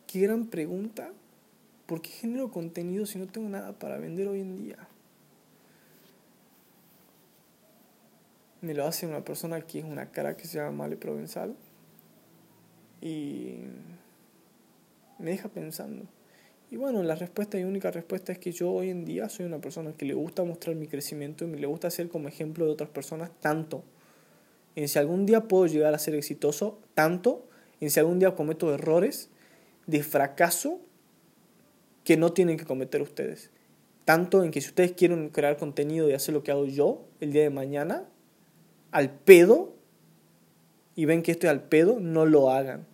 [0.06, 1.12] Qué gran pregunta.
[1.88, 4.88] ¿Por qué genero contenido si no tengo nada para vender hoy en día?
[8.62, 11.56] Me lo hace una persona que es una cara que se llama Male Provenzal.
[13.02, 13.56] Y
[15.18, 16.06] me deja pensando.
[16.74, 19.62] Y bueno, la respuesta y única respuesta es que yo hoy en día soy una
[19.62, 22.72] persona que le gusta mostrar mi crecimiento y me le gusta ser como ejemplo de
[22.72, 23.84] otras personas tanto
[24.76, 27.46] en si algún día puedo llegar a ser exitoso, tanto
[27.80, 29.30] en si algún día cometo errores
[29.86, 30.82] de fracaso
[32.04, 33.52] que no tienen que cometer ustedes.
[34.04, 37.34] Tanto en que si ustedes quieren crear contenido y hacer lo que hago yo el
[37.34, 38.06] día de mañana,
[38.90, 39.76] al pedo,
[40.96, 42.88] y ven que estoy al pedo, no lo hagan.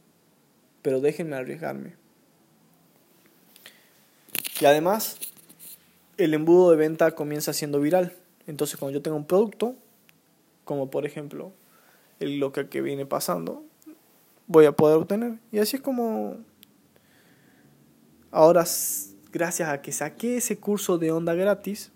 [0.81, 1.93] Pero déjenme arriesgarme.
[4.59, 5.17] Y además,
[6.17, 8.13] el embudo de venta comienza siendo viral.
[8.47, 9.75] Entonces, cuando yo tengo un producto,
[10.65, 11.51] como por ejemplo
[12.19, 13.63] lo que, que viene pasando,
[14.47, 15.39] voy a poder obtener.
[15.51, 16.37] Y así es como
[18.31, 18.65] ahora,
[19.31, 21.91] gracias a que saqué ese curso de onda gratis,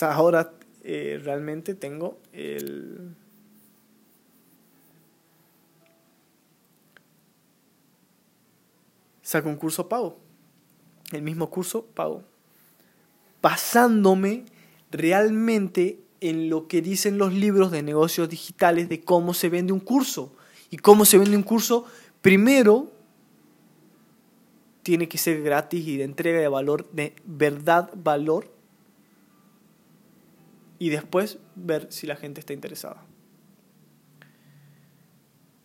[0.00, 3.14] ahora eh, realmente tengo el
[9.26, 10.16] saco un curso pago.
[11.10, 12.22] El mismo curso pago.
[13.42, 14.44] Basándome
[14.92, 19.80] realmente en lo que dicen los libros de negocios digitales de cómo se vende un
[19.80, 20.32] curso.
[20.70, 21.86] Y cómo se vende un curso,
[22.22, 22.92] primero
[24.84, 28.48] tiene que ser gratis y de entrega de valor, de verdad valor.
[30.78, 33.04] Y después ver si la gente está interesada.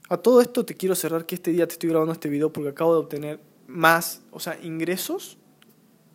[0.09, 2.69] A todo esto te quiero cerrar que este día te estoy grabando este video porque
[2.69, 5.37] acabo de obtener más, o sea, ingresos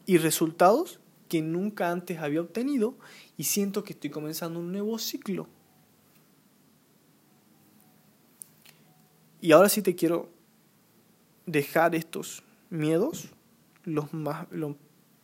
[0.05, 2.97] y resultados que nunca antes había obtenido
[3.37, 5.49] y siento que estoy comenzando un nuevo ciclo.
[9.41, 10.31] Y ahora sí te quiero
[11.47, 13.29] dejar estos miedos,
[13.85, 14.47] los más,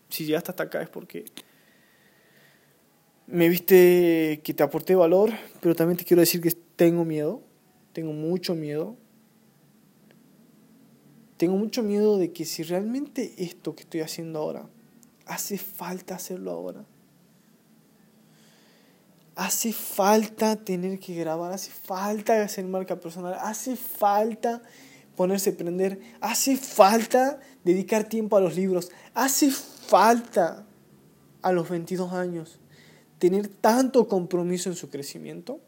[0.08, 1.24] si llegaste hasta acá es porque
[3.26, 5.30] me viste que te aporté valor,
[5.60, 7.42] pero también te quiero decir que tengo miedo,
[7.92, 8.96] tengo mucho miedo,
[11.42, 14.68] tengo mucho miedo de que si realmente esto que estoy haciendo ahora,
[15.26, 16.84] hace falta hacerlo ahora.
[19.34, 24.62] Hace falta tener que grabar, hace falta hacer marca personal, hace falta
[25.16, 30.64] ponerse a aprender, hace falta dedicar tiempo a los libros, hace falta
[31.42, 32.60] a los 22 años
[33.18, 35.58] tener tanto compromiso en su crecimiento.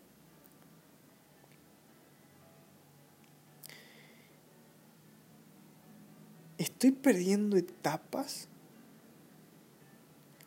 [6.85, 8.47] ¿Estoy perdiendo etapas?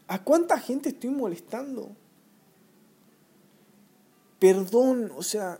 [0.07, 1.95] ¿A cuánta gente estoy molestando?
[4.37, 5.59] Perdón, o sea,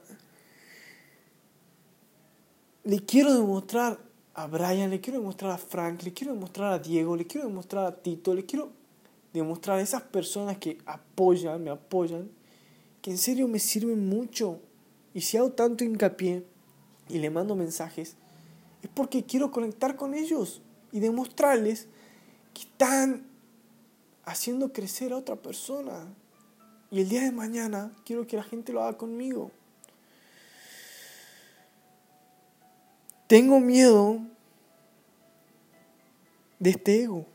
[2.84, 3.98] le quiero demostrar
[4.36, 7.88] a Brian, le quiero demostrar a Frank, le quiero demostrar a Diego, le quiero demostrar
[7.88, 8.70] a Tito, le quiero
[9.34, 12.30] demostrar a esas personas que apoyan, me apoyan,
[13.02, 14.60] que en serio me sirven mucho.
[15.16, 16.46] Y si hago tanto hincapié
[17.10, 18.16] y le mando mensajes,
[18.84, 20.62] es porque quiero conectar con ellos
[20.98, 21.86] y demostrarles
[22.56, 23.24] que están
[24.26, 26.08] haciendo crecer a otra persona.
[26.90, 29.52] Y el día de mañana quiero que la gente lo haga conmigo.
[33.28, 34.22] Tengo miedo
[36.58, 37.28] de este ego.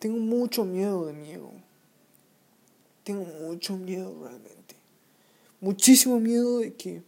[0.00, 1.52] Tengo mucho miedo de mi ego.
[3.04, 4.74] Tengo mucho miedo realmente.
[5.60, 7.04] Muchísimo miedo de que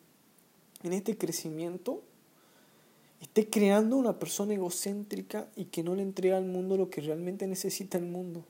[0.84, 2.00] en este crecimiento
[3.22, 7.46] esté creando una persona egocéntrica y que no le entrega al mundo lo que realmente
[7.46, 8.44] necesita el mundo.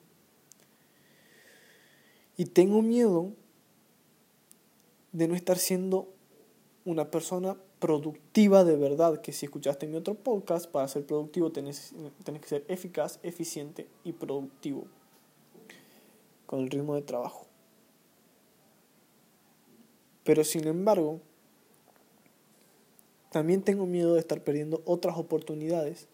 [2.38, 3.32] Y tengo miedo
[5.12, 6.08] de no estar siendo
[6.86, 11.92] una persona productiva de verdad, que si escuchaste mi otro podcast, para ser productivo tenés,
[12.24, 14.86] tenés que ser eficaz, eficiente y productivo
[16.46, 17.46] con el ritmo de trabajo.
[20.24, 21.20] Pero sin embargo,
[23.32, 26.06] también tengo miedo de estar perdiendo otras oportunidades,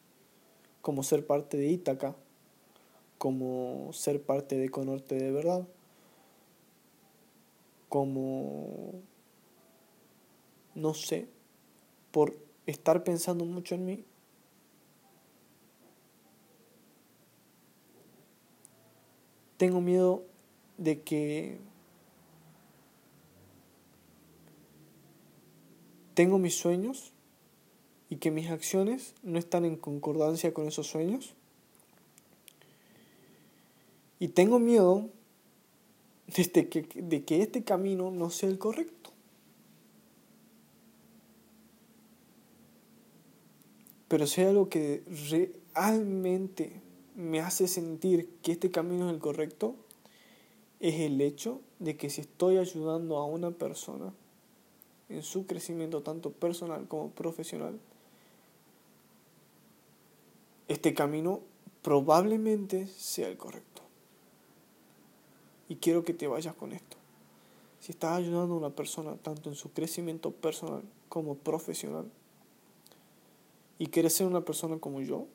[0.80, 2.14] como ser parte de Ítaca,
[3.18, 5.66] como ser parte de Conorte de verdad,
[7.88, 9.02] como,
[10.76, 11.26] no sé,
[12.12, 14.04] por estar pensando mucho en mí.
[19.56, 20.22] Tengo miedo
[20.76, 21.58] de que
[26.18, 27.12] tengo mis sueños
[28.10, 31.32] y que mis acciones no están en concordancia con esos sueños.
[34.18, 35.10] Y tengo miedo
[36.26, 39.12] de que, de que este camino no sea el correcto.
[44.08, 45.04] Pero hay algo que
[45.72, 46.80] realmente
[47.14, 49.76] me hace sentir que este camino es el correcto,
[50.80, 54.12] es el hecho de que si estoy ayudando a una persona,
[55.08, 57.78] en su crecimiento tanto personal como profesional,
[60.68, 61.40] este camino
[61.82, 63.82] probablemente sea el correcto.
[65.68, 66.96] Y quiero que te vayas con esto.
[67.80, 72.10] Si estás ayudando a una persona tanto en su crecimiento personal como profesional
[73.78, 75.26] y quieres ser una persona como yo,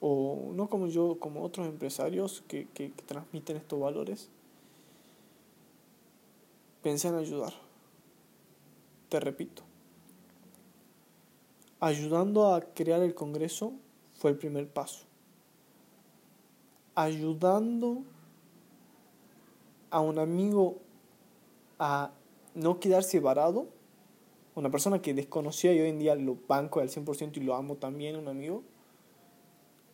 [0.00, 4.28] o no como yo, como otros empresarios que, que, transmiten estos valores,
[6.82, 7.65] pensé en ayudar.
[9.08, 9.62] Te repito,
[11.78, 13.72] ayudando a crear el Congreso
[14.14, 15.04] fue el primer paso.
[16.94, 18.02] Ayudando
[19.90, 20.78] a un amigo
[21.78, 22.10] a
[22.54, 23.68] no quedarse varado,
[24.54, 27.76] una persona que desconocía y hoy en día lo banco al 100% y lo amo
[27.76, 28.62] también, un amigo,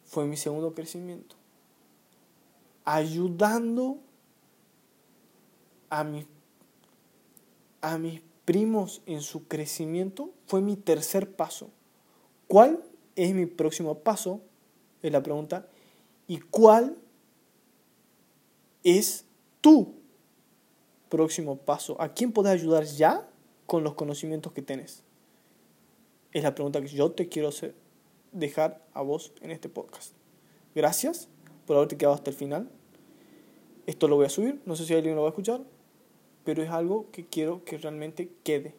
[0.04, 1.36] fue mi segundo crecimiento.
[2.84, 3.98] Ayudando
[5.90, 6.26] a mis,
[7.80, 8.22] a mis
[8.53, 11.70] primos en su crecimiento fue mi tercer paso.
[12.48, 12.84] ¿Cuál
[13.16, 14.42] es mi próximo paso?
[15.00, 15.66] Es la pregunta.
[16.28, 16.98] ¿Y cuál
[18.84, 19.24] es
[19.62, 19.94] tu
[21.09, 21.98] próximo paso?
[21.98, 23.26] ¿A quién puedes ayudar ya
[23.64, 25.03] con los conocimientos que tienes?
[26.32, 27.48] Es la pregunta que yo te quiero
[28.32, 30.12] dejar a vos en este podcast.
[30.74, 31.30] Gracias
[31.66, 32.68] por haberte quedado hasta el final.
[33.86, 35.62] Esto lo voy a subir, no sé si alguien lo va a escuchar,
[36.45, 38.74] pero es algo que quiero que realmente quede